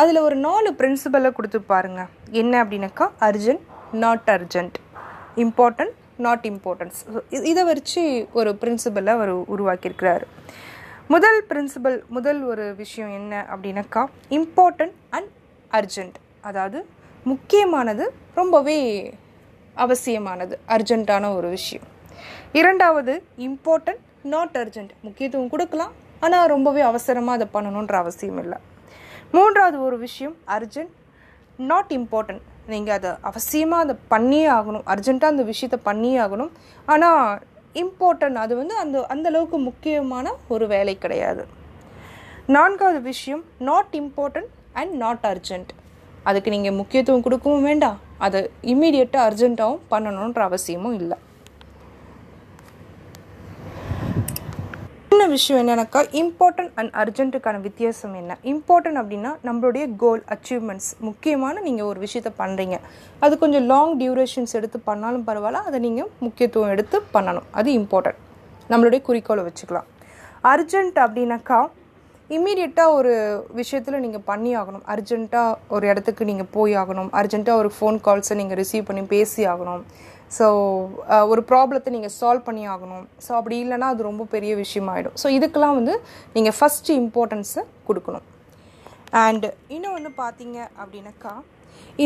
அதில் 0.01 0.19
ஒரு 0.27 0.35
நாலு 0.45 0.69
பிரின்சிபலை 0.79 1.29
கொடுத்து 1.37 1.59
பாருங்க. 1.71 2.01
என்ன 2.41 2.53
அப்படின்னாக்கா 2.63 3.05
urgent 3.27 3.63
not 4.03 4.29
urgent 4.35 4.77
important 5.43 5.93
not 6.25 6.45
importance 6.51 6.99
இதை 7.51 7.63
வச்சு 7.71 8.01
ஒரு 8.39 8.51
பிரின்சிபலை 8.61 9.11
அவர் 9.17 9.31
உருவாக்கியிருக்கிறாரு. 9.55 10.25
முதல் 11.13 11.39
பிரின்சிபல் 11.49 11.97
முதல் 12.17 12.41
ஒரு 12.51 12.65
விஷயம் 12.81 13.13
என்ன 13.19 13.33
அப்படின்னாக்கா 13.53 14.03
இம்பார்ட்டன்ட் 14.39 14.97
அண்ட் 15.17 15.31
அர்ஜென்ட் 15.79 16.17
அதாவது 16.49 16.79
முக்கியமானது 17.31 18.05
ரொம்பவே 18.39 18.79
அவசியமானது 19.85 20.55
அர்ஜென்ட்டான 20.75 21.31
ஒரு 21.37 21.47
விஷயம். 21.57 21.87
இரண்டாவது 22.59 23.13
இம்பார்ட்டன்ட் 23.47 24.03
நாட் 24.33 24.57
அர்ஜென்ட் 24.63 24.93
முக்கியத்துவம் 25.07 25.53
கொடுக்கலாம் 25.53 25.95
ஆனால் 26.25 26.51
ரொம்பவே 26.55 26.81
அவசரமாக 26.91 27.37
அதை 27.37 27.47
பண்ணணுன்ற 27.55 27.95
அவசியம் 28.03 28.39
இல்லை 28.43 28.59
மூன்றாவது 29.35 29.77
ஒரு 29.87 29.97
விஷயம் 30.05 30.35
அர்ஜென்ட் 30.55 30.93
நாட் 31.69 31.91
இம்பார்ட்டன்ட் 31.97 32.43
நீங்கள் 32.71 32.95
அதை 32.97 33.11
அவசியமாக 33.29 33.83
அதை 33.85 33.95
பண்ணியே 34.13 34.47
ஆகணும். 34.57 34.85
அர்ஜென்ட்டாக 34.93 35.33
அந்த 35.33 35.43
விஷயத்தை 35.51 35.79
பண்ணியே 35.87 36.17
ஆகணும். 36.25 36.51
ஆனால் 36.93 37.41
இம்பார்ட்டன்ட் 37.81 38.37
அது 38.43 38.53
வந்து 38.61 38.75
அந்த 38.83 38.97
அந்தளவுக்கு 39.13 39.57
முக்கியமான 39.69 40.33
ஒரு 40.53 40.65
வேலை 40.73 40.95
கிடையாது. 41.03 41.43
நான்காவது 42.55 42.99
விஷயம் 43.11 43.43
not 43.69 43.93
important 44.01 44.51
and 44.81 44.93
not 45.03 45.25
urgent 45.31 45.71
அதுக்கு 46.29 46.49
நீங்கள் 46.55 46.77
முக்கியத்துவம் 46.81 47.25
கொடுக்கவும் 47.27 47.67
வேண்டாம். 47.69 47.99
அதை 48.25 48.39
இம்மீடியட்டாக 48.73 49.27
அர்ஜென்ட்டாகவும் 49.29 49.83
பண்ணணுன்ற 49.93 50.41
அவசியமும் 50.49 50.97
இல்லை. 51.01 51.17
சின்ன 55.13 55.25
விஷயம் 55.33 55.59
என்னன்னாக்கா 55.61 56.01
இம்பார்ட்டன்ட் 56.19 56.71
அண்ட் 56.79 56.93
அர்ஜென்ட்டுக்கான 57.01 57.57
வித்தியாசம் 57.65 58.13
என்ன? 58.19 58.35
இம்பார்ட்டன்ட் 58.51 58.99
அப்படின்னா 59.01 59.31
நம்மளுடைய 59.47 59.83
கோல் 60.03 60.21
அச்சீவ்மெண்ட்ஸ் 60.33 60.87
முக்கியமான 61.07 61.61
நீங்கள் 61.65 61.87
ஒரு 61.89 61.99
விஷயத்த 62.05 62.29
பண்ணுறீங்க 62.39 62.77
அது 63.25 63.37
கொஞ்சம் 63.43 63.65
லாங் 63.71 63.93
டியூரேஷன்ஸ் 63.99 64.55
எடுத்து 64.59 64.79
பண்ணாலும் 64.87 65.25
பரவாயில்ல 65.27 65.61
அதை 65.69 65.79
நீங்கள் 65.85 66.09
முக்கியத்துவம் 66.25 66.71
எடுத்து 66.75 66.99
பண்ணணும். 67.15 67.47
அது 67.59 67.69
இம்பார்ட்டன்ட் 67.79 68.21
நம்மளுடைய 68.71 69.01
குறிக்கோளை 69.09 69.43
வச்சுக்கலாம். 69.49 69.89
அர்ஜென்ட் 70.53 70.97
அப்படின்னாக்கா 71.05 71.59
இம்மீடியட்டாக 72.37 72.95
ஒரு 73.01 73.13
விஷயத்தில் 73.59 74.03
நீங்கள் 74.05 74.25
பண்ணி 74.31 74.53
ஆகணும். 74.61 74.85
அர்ஜென்ட்டாக 74.95 75.59
ஒரு 75.75 75.87
இடத்துக்கு 75.91 76.29
நீங்கள் 76.31 76.51
போய் 76.57 76.75
ஆகணும். 76.83 77.11
அர்ஜென்ட்டாக 77.21 77.61
ஒரு 77.63 77.71
ஃபோன் 77.77 77.99
கால்ஸை 78.07 78.37
நீங்கள் 78.41 78.61
ரிசீவ் 78.63 78.89
பண்ணி 78.89 79.05
பேசி 79.13 79.43
ஆகணும். 79.53 79.83
ஸோ 80.37 80.45
uh, 81.13 81.23
ஒரு 81.31 81.41
ப்ராப்ளத்தை 81.49 81.89
நீங்கள் 81.95 82.15
சால்வ் 82.19 82.45
பண்ணி 82.47 82.63
ஆகணும். 82.73 83.05
ஸோ 83.25 83.31
அப்படி 83.39 83.55
இல்லைன்னா 83.63 83.87
அது 83.93 84.09
ரொம்ப 84.09 84.23
பெரிய 84.35 84.53
விஷயமாயிடும். 84.63 85.15
ஸோ 85.21 85.27
இதுக்கெல்லாம் 85.37 85.77
வந்து 85.79 85.95
நீங்கள் 86.35 86.55
ஃபஸ்ட்டு 86.59 86.95
இம்பார்ட்டன்ஸை 87.01 87.63
கொடுக்கணும். 87.87 88.25
அண்டு 89.23 89.49
இன்னும் 89.75 89.95
வந்து 89.97 90.11
பார்த்தீங்க 90.21 90.57
அப்படின்னாக்கா 90.81 91.33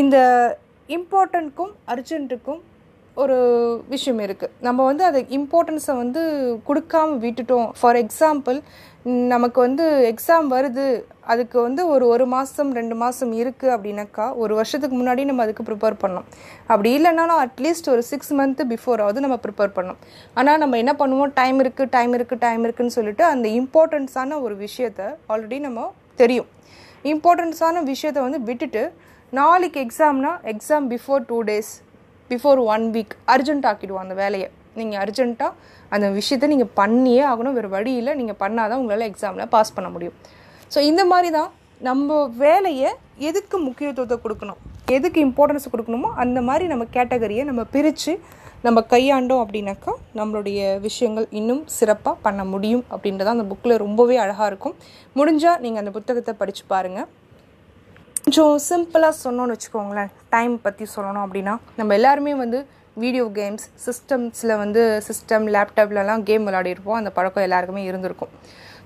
இந்த 0.00 0.16
இம்பார்ட்டண்ட்க்கும் 0.96 1.72
அர்ஜென்ட்டுக்கும் 1.92 2.60
ஒரு 3.22 3.36
விஷயம் 3.92 4.20
இருக்குது 4.26 4.52
நம்ம 4.66 4.84
வந்து 4.90 5.02
அதை 5.08 5.20
இம்பார்ட்டன்ஸை 5.38 5.94
வந்து 6.02 6.20
கொடுக்காம 6.68 7.16
விட்டுட்டோம். 7.24 7.68
ஃபார் 7.78 7.98
எக்ஸாம்பிள் 8.02 8.58
நமக்கு 9.32 9.58
வந்து 9.64 9.84
எக்ஸாம் 10.10 10.46
வருது. 10.54 10.84
அதுக்கு 11.32 11.56
வந்து 11.66 11.82
ஒரு 11.92 12.04
ஒரு 12.14 12.24
மாதம் 12.32 12.70
ரெண்டு 12.78 12.94
மாதம் 13.02 13.32
இருக்குது 13.40 13.72
அப்படின்னாக்கா 13.74 14.26
ஒரு 14.42 14.52
வருஷத்துக்கு 14.58 14.96
முன்னாடி 15.00 15.22
நம்ம 15.30 15.44
அதுக்கு 15.46 15.66
ப்ரிப்பேர் 15.68 15.96
பண்ணோம் 16.02 16.26
அப்படி 16.72 16.90
இல்லைனாலும் 16.98 17.40
அட்லீஸ்ட் 17.44 17.90
ஒரு 17.94 18.02
சிக்ஸ் 18.10 18.32
மந்த்து 18.40 18.64
பிஃபோராவது 18.74 19.24
நம்ம 19.24 19.38
ப்ரிப்பேர் 19.44 19.74
பண்ணோம் 19.78 19.98
ஆனால் 20.38 20.60
நம்ம 20.62 20.78
என்ன 20.82 20.94
பண்ணுவோம்? 21.02 21.32
டைம் 21.40 21.58
இருக்குது 21.64 21.92
டைம் 21.96 22.14
இருக்குது 22.18 22.44
டைம் 22.46 22.64
இருக்குன்னு 22.68 22.96
சொல்லிட்டு 22.98 23.26
அந்த 23.32 23.48
இம்பார்ட்டன்ஸான 23.60 24.40
ஒரு 24.46 24.56
விஷயத்த 24.66 25.10
ஆல்ரெடி 25.34 25.58
நம்ம 25.66 25.88
தெரியும். 26.22 26.48
இம்பார்ட்டன்ஸான 27.14 27.82
விஷயத்த 27.92 28.18
வந்து 28.28 28.40
விட்டுட்டு 28.50 28.84
நாளைக்கு 29.32 29.78
எக்ஸாம்னா 29.86 30.32
exam 30.54 30.86
before 30.94 31.26
two 31.30 31.38
days 31.48 31.72
before 32.30 32.60
one 32.74 32.86
week 32.94 33.14
urgent 33.34 33.68
ஆக்கிடுவோம் 33.70 34.04
அந்த 34.04 34.16
வேலையை. 34.22 34.48
நீங்கள் 34.78 35.00
அர்ஜென்ட்டாக 35.04 35.52
அந்த 35.94 36.06
விஷயத்த 36.18 36.48
நீங்கள் 36.54 36.72
பண்ணியே 36.80 37.22
ஆகணும். 37.32 37.54
வேறு 37.58 37.68
வழியில் 37.76 38.16
நீங்கள் 38.20 38.40
பண்ணால் 38.42 38.70
தான் 38.70 38.80
உங்களால் 38.82 39.08
எக்ஸாமில் 39.10 39.50
பாஸ் 39.54 39.74
பண்ண 39.76 39.90
முடியும். 39.94 40.16
ஸோ 40.74 40.78
இந்த 40.90 41.02
மாதிரி 41.12 41.30
தான் 41.38 41.50
நம்ம 41.88 42.16
வேலையை 42.44 42.90
எதுக்கு 43.28 43.56
முக்கியத்துவத்தை 43.68 44.16
கொடுக்கணும்? 44.24 44.60
எதுக்கு 44.96 45.18
இம்பார்ட்டன்ஸ் 45.26 45.70
கொடுக்கணுமோ 45.72 46.10
அந்த 46.22 46.38
மாதிரி 46.48 46.64
நம்ம 46.72 46.84
கேட்டகரியை 46.96 47.42
நம்ம 47.48 47.62
பிரித்து 47.74 48.12
நம்ம 48.66 48.78
கையாண்டோம் 48.92 49.42
அப்படின்னாக்கா 49.42 49.92
நம்மளுடைய 50.18 50.60
விஷயங்கள் 50.86 51.26
இன்னும் 51.40 51.60
சிறப்பாக 51.78 52.16
பண்ண 52.26 52.42
முடியும் 52.52 52.84
அப்படின்றத 52.94 53.32
அந்த 53.34 53.44
புக்கில் 53.50 53.74
ரொம்பவே 53.84 54.16
அழகாக 54.24 54.48
இருக்கும். 54.50 54.74
முடிஞ்சால் 55.18 55.60
நீங்கள் 55.64 55.82
அந்த 55.82 55.92
புத்தகத்தை 55.96 56.34
படித்து 56.40 56.64
பாருங்கள் 56.72 57.08
கொஞ்சம் 58.28 58.56
சிம்பிளாக 58.70 59.14
சொன்னோன்னு 59.22 59.54
வச்சுக்கோங்களேன். 59.54 60.08
டைம் 60.32 60.54
பற்றி 60.64 60.84
சொல்லணும் 60.94 61.22
அப்படின்னா 61.26 61.52
நம்ம 61.78 61.92
எல்லாருமே 61.98 62.32
வந்து 62.40 62.58
வீடியோ 63.02 63.26
கேம்ஸ் 63.38 63.62
சிஸ்டம்ஸில் 63.84 64.52
வந்து 64.62 64.80
சிஸ்டம் 65.06 65.46
லேப்டாப்லலாம் 65.54 66.22
கேம் 66.28 66.44
விளையாடிருப்போம். 66.48 66.98
அந்த 67.00 67.10
பழக்கம் 67.18 67.44
எல்லாருக்குமே 67.46 67.82
இருந்திருக்கும். 67.90 68.32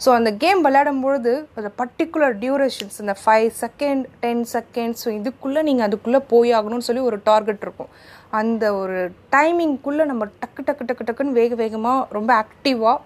ஸோ 0.05 0.09
அந்த 0.19 0.31
கேம் 0.43 0.61
விளையாடும் 0.67 1.01
பொழுது 1.05 1.33
அந்த 1.59 1.71
பர்டிகுலர் 1.81 2.35
டியூரேஷன்ஸ் 2.43 2.99
இந்த 3.05 3.15
five 3.23 3.49
second 3.63 4.05
ten 4.25 4.45
seconds 4.55 5.03
so 5.05 5.11
இதுக்குள்ளே 5.19 5.63
நீங்கள் 5.69 5.87
அதுக்குள்ளே 5.89 6.21
போய் 6.33 6.53
ஆகணும்னு 6.59 6.87
சொல்லி 6.89 7.03
ஒரு 7.09 7.19
டார்கெட் 7.31 7.65
இருக்கும். 7.67 7.91
அந்த 8.41 8.71
ஒரு 8.83 8.99
டைமிங்குள்ளே 9.37 10.07
நம்ம 10.13 10.29
டக்கு 10.43 10.65
டக்கு 10.69 10.87
டக்கு 10.91 11.07
டக்குன்னு 11.09 11.39
வேக 11.41 11.59
வேகமாக 11.63 12.05
ரொம்ப 12.19 12.33
ஆக்டிவாக 12.43 12.99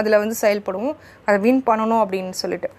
அதில் 0.00 0.20
வந்து 0.22 0.38
செயல்படுவோம். 0.44 0.96
அதை 1.26 1.36
வின் 1.48 1.62
பண்ணணும் 1.68 2.02
அப்படின்னு 2.04 2.40
சொல்லிட்டு. 2.44 2.70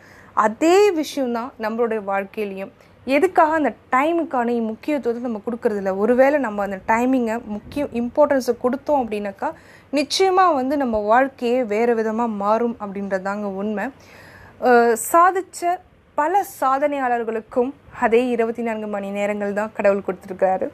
அதே 0.47 0.78
விஷயம்தான் 1.02 1.52
நம்மளுடைய 1.65 2.02
வாழ்க்கையிலையும். 2.12 2.73
எதுக்காக 3.08 3.54
அந்த 3.60 3.72
டைமுக்கான 3.94 4.54
முக்கியத்துவத்தை 4.72 5.22
நம்ம 5.26 5.42
கொடுக்கறதில்ல? 5.46 5.92
ஒருவேளை 6.04 6.38
நம்ம 6.46 6.63
அந்த 6.68 6.78
டைமிங்கை 6.92 7.36
முக்கியம் 7.56 7.94
இம்பார்ட்டன்ஸை 8.02 8.54
கொடுத்தோம் 8.62 9.02
அப்படின்னாக்கா 9.04 9.50
நிச்சயமாக 10.00 10.58
வந்து 10.60 10.76
நம்ம 10.84 11.00
வாழ்க்கையே 11.12 11.58
வேறு 11.74 11.94
விதமாக 12.00 12.38
மாறும் 12.44 12.76
அப்படின்றது 12.84 13.28
தாங்க 13.30 13.50
உண்மை. 13.62 13.86
சாதித்த 15.12 15.74
பல 16.18 16.44
சாதனையாளர்களுக்கும் 16.60 17.72
அதே 18.06 18.22
இருபத்தி 18.34 18.63
நான்கு 18.68 18.88
மணி 18.96 19.10
நேரங்கள் 19.18 19.58
தான் 19.60 19.74
கடவுள் 19.78 20.06
கொடுத்துருக்காரு 20.08 20.68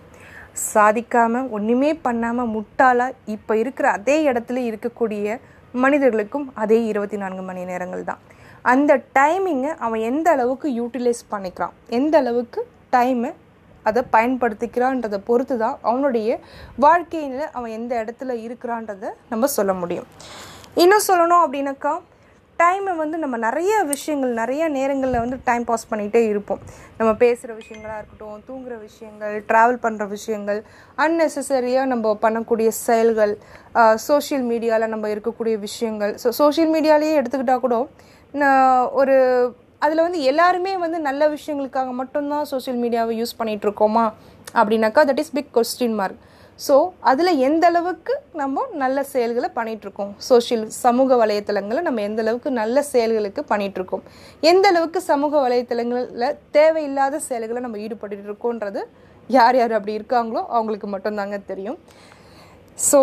சாதிக்காமல் 0.74 1.50
ஒன்றுமே 1.58 1.92
பண்ணாமல் 2.06 2.52
முட்டாளாக 2.56 3.18
இப்போ 3.36 3.54
இருக்கிற 3.64 3.88
அதே 3.98 4.18
இடத்துல 4.30 4.62
இருக்கக்கூடிய 4.70 5.38
மனிதர்களுக்கும் 5.74 6.48
அதே 6.64 6.80
இருபத்தி 6.92 7.18
நான்கு 7.24 7.44
மணி 7.50 7.64
நேரங்கள் 7.72 8.10
தான். 8.10 8.22
அந்த 8.74 8.92
டைமிங்கை 9.18 9.72
அவன் 9.86 10.02
எந்த 10.10 10.30
அளவுக்கு 10.36 10.70
யூட்டிலைஸ் 10.80 11.24
பண்ணிக்கிறான்? 11.34 11.76
எந்த 12.00 12.18
அளவுக்கு 12.24 12.62
டைமை 12.96 13.32
அதை 13.90 14.02
பயன்படுத்திக்கிறான்றதை 14.14 15.20
பொறுத்து 15.28 15.56
தான் 15.58 15.78
அவனுடைய 15.90 16.40
வாழ்க்கையில் 16.86 17.44
அவன் 17.58 17.76
எந்த 17.80 17.92
இடத்துல 18.04 18.34
இருக்கிறான்றதை 18.46 19.10
நம்ம 19.32 19.48
சொல்ல 19.58 19.74
முடியும். 19.82 20.08
இன்னும் 20.84 21.08
சொல்லணும் 21.10 21.44
அப்படின்னாக்கா 21.46 21.94
டைமை 22.60 22.94
வந்து 23.02 23.18
நம்ம 23.24 23.36
நிறைய 23.46 23.74
விஷயங்கள் 23.92 24.32
நிறைய 24.40 24.64
நேரங்களில் 24.76 25.22
வந்து 25.24 25.38
டைம் 25.46 25.66
பாஸ் 25.70 25.88
பண்ணிகிட்டே 25.92 26.22
இருப்போம். 26.32 26.62
நம்ம 26.98 27.12
பேசுகிற 27.22 27.52
விஷயங்களாக 27.60 28.00
இருக்கட்டும் 28.00 28.42
தூங்குகிற 28.48 28.76
விஷயங்கள் 28.88 29.36
ட்ராவல் 29.50 29.80
பண்ணுற 29.86 30.08
விஷயங்கள் 30.16 30.60
அன்னெசரியாக 31.06 31.92
நம்ம 31.94 32.14
பண்ணக்கூடிய 32.26 32.72
செயல்கள் 32.88 33.34
சோஷியல் 34.08 34.46
மீடியாவில் 34.52 34.94
நம்ம 34.94 35.08
இருக்கக்கூடிய 35.16 35.58
விஷயங்கள். 35.68 36.14
ஸோ 36.24 36.30
சோஷியல் 36.42 36.74
மீடியாலேயே 36.76 37.16
எடுத்துக்கிட்டால் 37.22 37.66
கூட 37.66 37.78
ஒரு 39.00 39.16
அதில் 39.82 40.06
வந்து 40.06 40.20
எல்லாருமே 40.22 40.74
வந்து 40.78 40.98
நல்ல 41.00 41.24
விஷயங்களுக்காக 41.28 41.92
மட்டும்தான் 41.92 42.50
சோஷியல் 42.50 42.82
மீடியாவை 42.82 43.14
யூஸ் 43.20 43.38
பண்ணிகிட்ருக்கோமா 43.40 44.04
அப்படின்னாக்கா 44.56 45.04
that 45.04 45.22
is 45.24 45.36
big 45.38 45.54
question 45.54 45.96
mark 45.96 46.20
so 46.60 46.76
அதில் 47.02 47.40
எந்த 47.40 47.66
அளவுக்கு 47.68 48.14
நம்ம 48.34 48.66
நல்ல 48.76 49.04
செயல்களை 49.04 49.50
பண்ணிகிட்ருக்கோம் 49.50 50.12
சோஷியல் 50.30 50.66
சமூக 50.78 51.16
வலைத்தளங்களை 51.16 51.82
நம்ம 51.82 52.02
எந்த 52.02 52.22
அளவுக்கு 52.22 52.50
நல்ல 52.52 52.82
செயல்களுக்கு 52.94 53.44
பண்ணிகிட்ருக்கோம் 53.52 54.04
எந்த 54.44 54.66
அளவுக்கு 54.68 55.02
சமூக 55.02 55.34
வலைத்தளங்களில் 55.46 56.38
தேவையில்லாத 56.52 57.22
செயல்களை 57.30 57.62
நம்ம 57.62 57.78
ஈடுபட்டு 57.78 58.26
இருக்கோன்றது 58.28 58.84
யார் 59.30 59.56
யார் 59.56 59.78
அப்படி 59.78 60.00
இருக்காங்களோ 60.00 60.42
அவங்களுக்கு 60.48 60.88
மட்டும்தாங்க 60.88 61.46
தெரியும். 61.46 61.80
ஸோ 62.78 63.00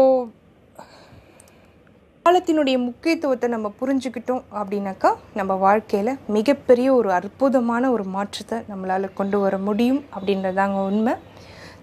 காலத்தினுடைய 2.27 2.77
முக்கியத்துவத்தை 2.87 3.49
நம்ம 3.53 3.69
புரிஞ்சுக்கிட்டோம் 3.81 4.41
அப்படின்னாக்கா 4.61 5.11
நம்ம 5.39 5.53
வாழ்க்கையில் 5.65 6.11
மிகப்பெரிய 6.37 6.89
ஒரு 6.97 7.11
அற்புதமான 7.19 7.91
ஒரு 7.97 8.05
மாற்றத்தை 8.15 8.57
நம்மளால் 8.71 9.07
கொண்டு 9.19 9.39
வர 9.43 9.55
முடியும் 9.67 10.01
அப்படின்றதாங்க 10.15 10.79
உண்மை. 10.89 11.15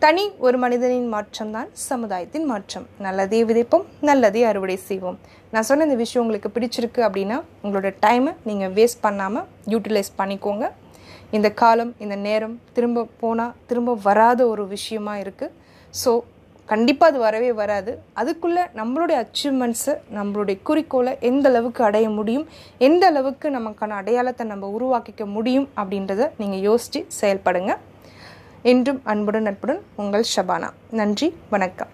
தனி 0.04 0.26
ஒரு 0.46 0.58
மனிதனின் 0.64 1.08
மாற்றம் 1.14 1.54
தான் 1.56 1.70
சமுதாயத்தின் 1.86 2.48
மாற்றம். 2.52 2.86
நல்லதே 3.06 3.40
விதைப்போம் 3.52 3.86
நல்லதே 4.10 4.42
அறுவடை 4.50 4.78
செய்வோம். 4.90 5.18
நான் 5.54 5.68
சொன்ன 5.70 5.88
இந்த 5.90 5.98
விஷயம் 6.04 6.24
உங்களுக்கு 6.26 6.52
பிடிச்சிருக்கு 6.58 7.02
அப்படின்னா 7.08 7.38
உங்களோட 7.64 7.92
டைமை 8.06 8.34
நீங்கள் 8.50 8.76
வேஸ்ட் 8.80 9.04
பண்ணாமல் 9.08 9.48
யூட்டிலைஸ் 9.76 10.14
பண்ணிக்கோங்க. 10.20 10.68
இந்த 11.38 11.52
காலம் 11.64 11.94
இந்த 12.06 12.18
நேரம் 12.28 12.58
திரும்ப 12.78 13.08
போனால் 13.24 13.56
திரும்ப 13.72 13.98
வராத 14.10 14.42
ஒரு 14.54 14.66
விஷயமா 14.76 15.16
இருக்குது 15.24 15.56
ஸோ 15.94 16.12
கண்டிப்பாக 16.74 17.12
அது 17.12 17.20
வரவே 17.26 17.52
வராது. 17.62 17.92
அதுக்குள்ளே 18.22 18.64
நம்மளுடைய 18.80 19.18
அச்சீவ்மெண்ட்ஸை 19.24 19.96
நம்மளுடைய 20.18 20.56
குறிக்கோளை 20.70 21.14
எந்த 21.32 21.48
அளவுக்கு 21.50 21.82
அடைய 21.90 22.08
முடியும் 22.18 22.46
எந்த 22.90 23.04
அளவுக்கு 23.12 23.50
நமக்கான 23.58 23.98
அடையாளத்தை 24.02 24.46
நம்ம 24.52 24.70
உருவாக்கிக்க 24.78 25.26
முடியும் 25.38 25.68
அப்படின்றத 25.82 26.32
நீங்கள் 26.42 26.66
யோசித்து 26.70 27.02
செயல்படுங்க. 27.22 27.74
என்றும் 28.72 29.02
அன்புடன் 29.12 29.48
நட்புடன் 29.50 29.82
உங்கள் 30.04 30.32
ஷபானா. 30.36 30.70
நன்றி 31.02 31.30
வணக்கம். 31.50 31.92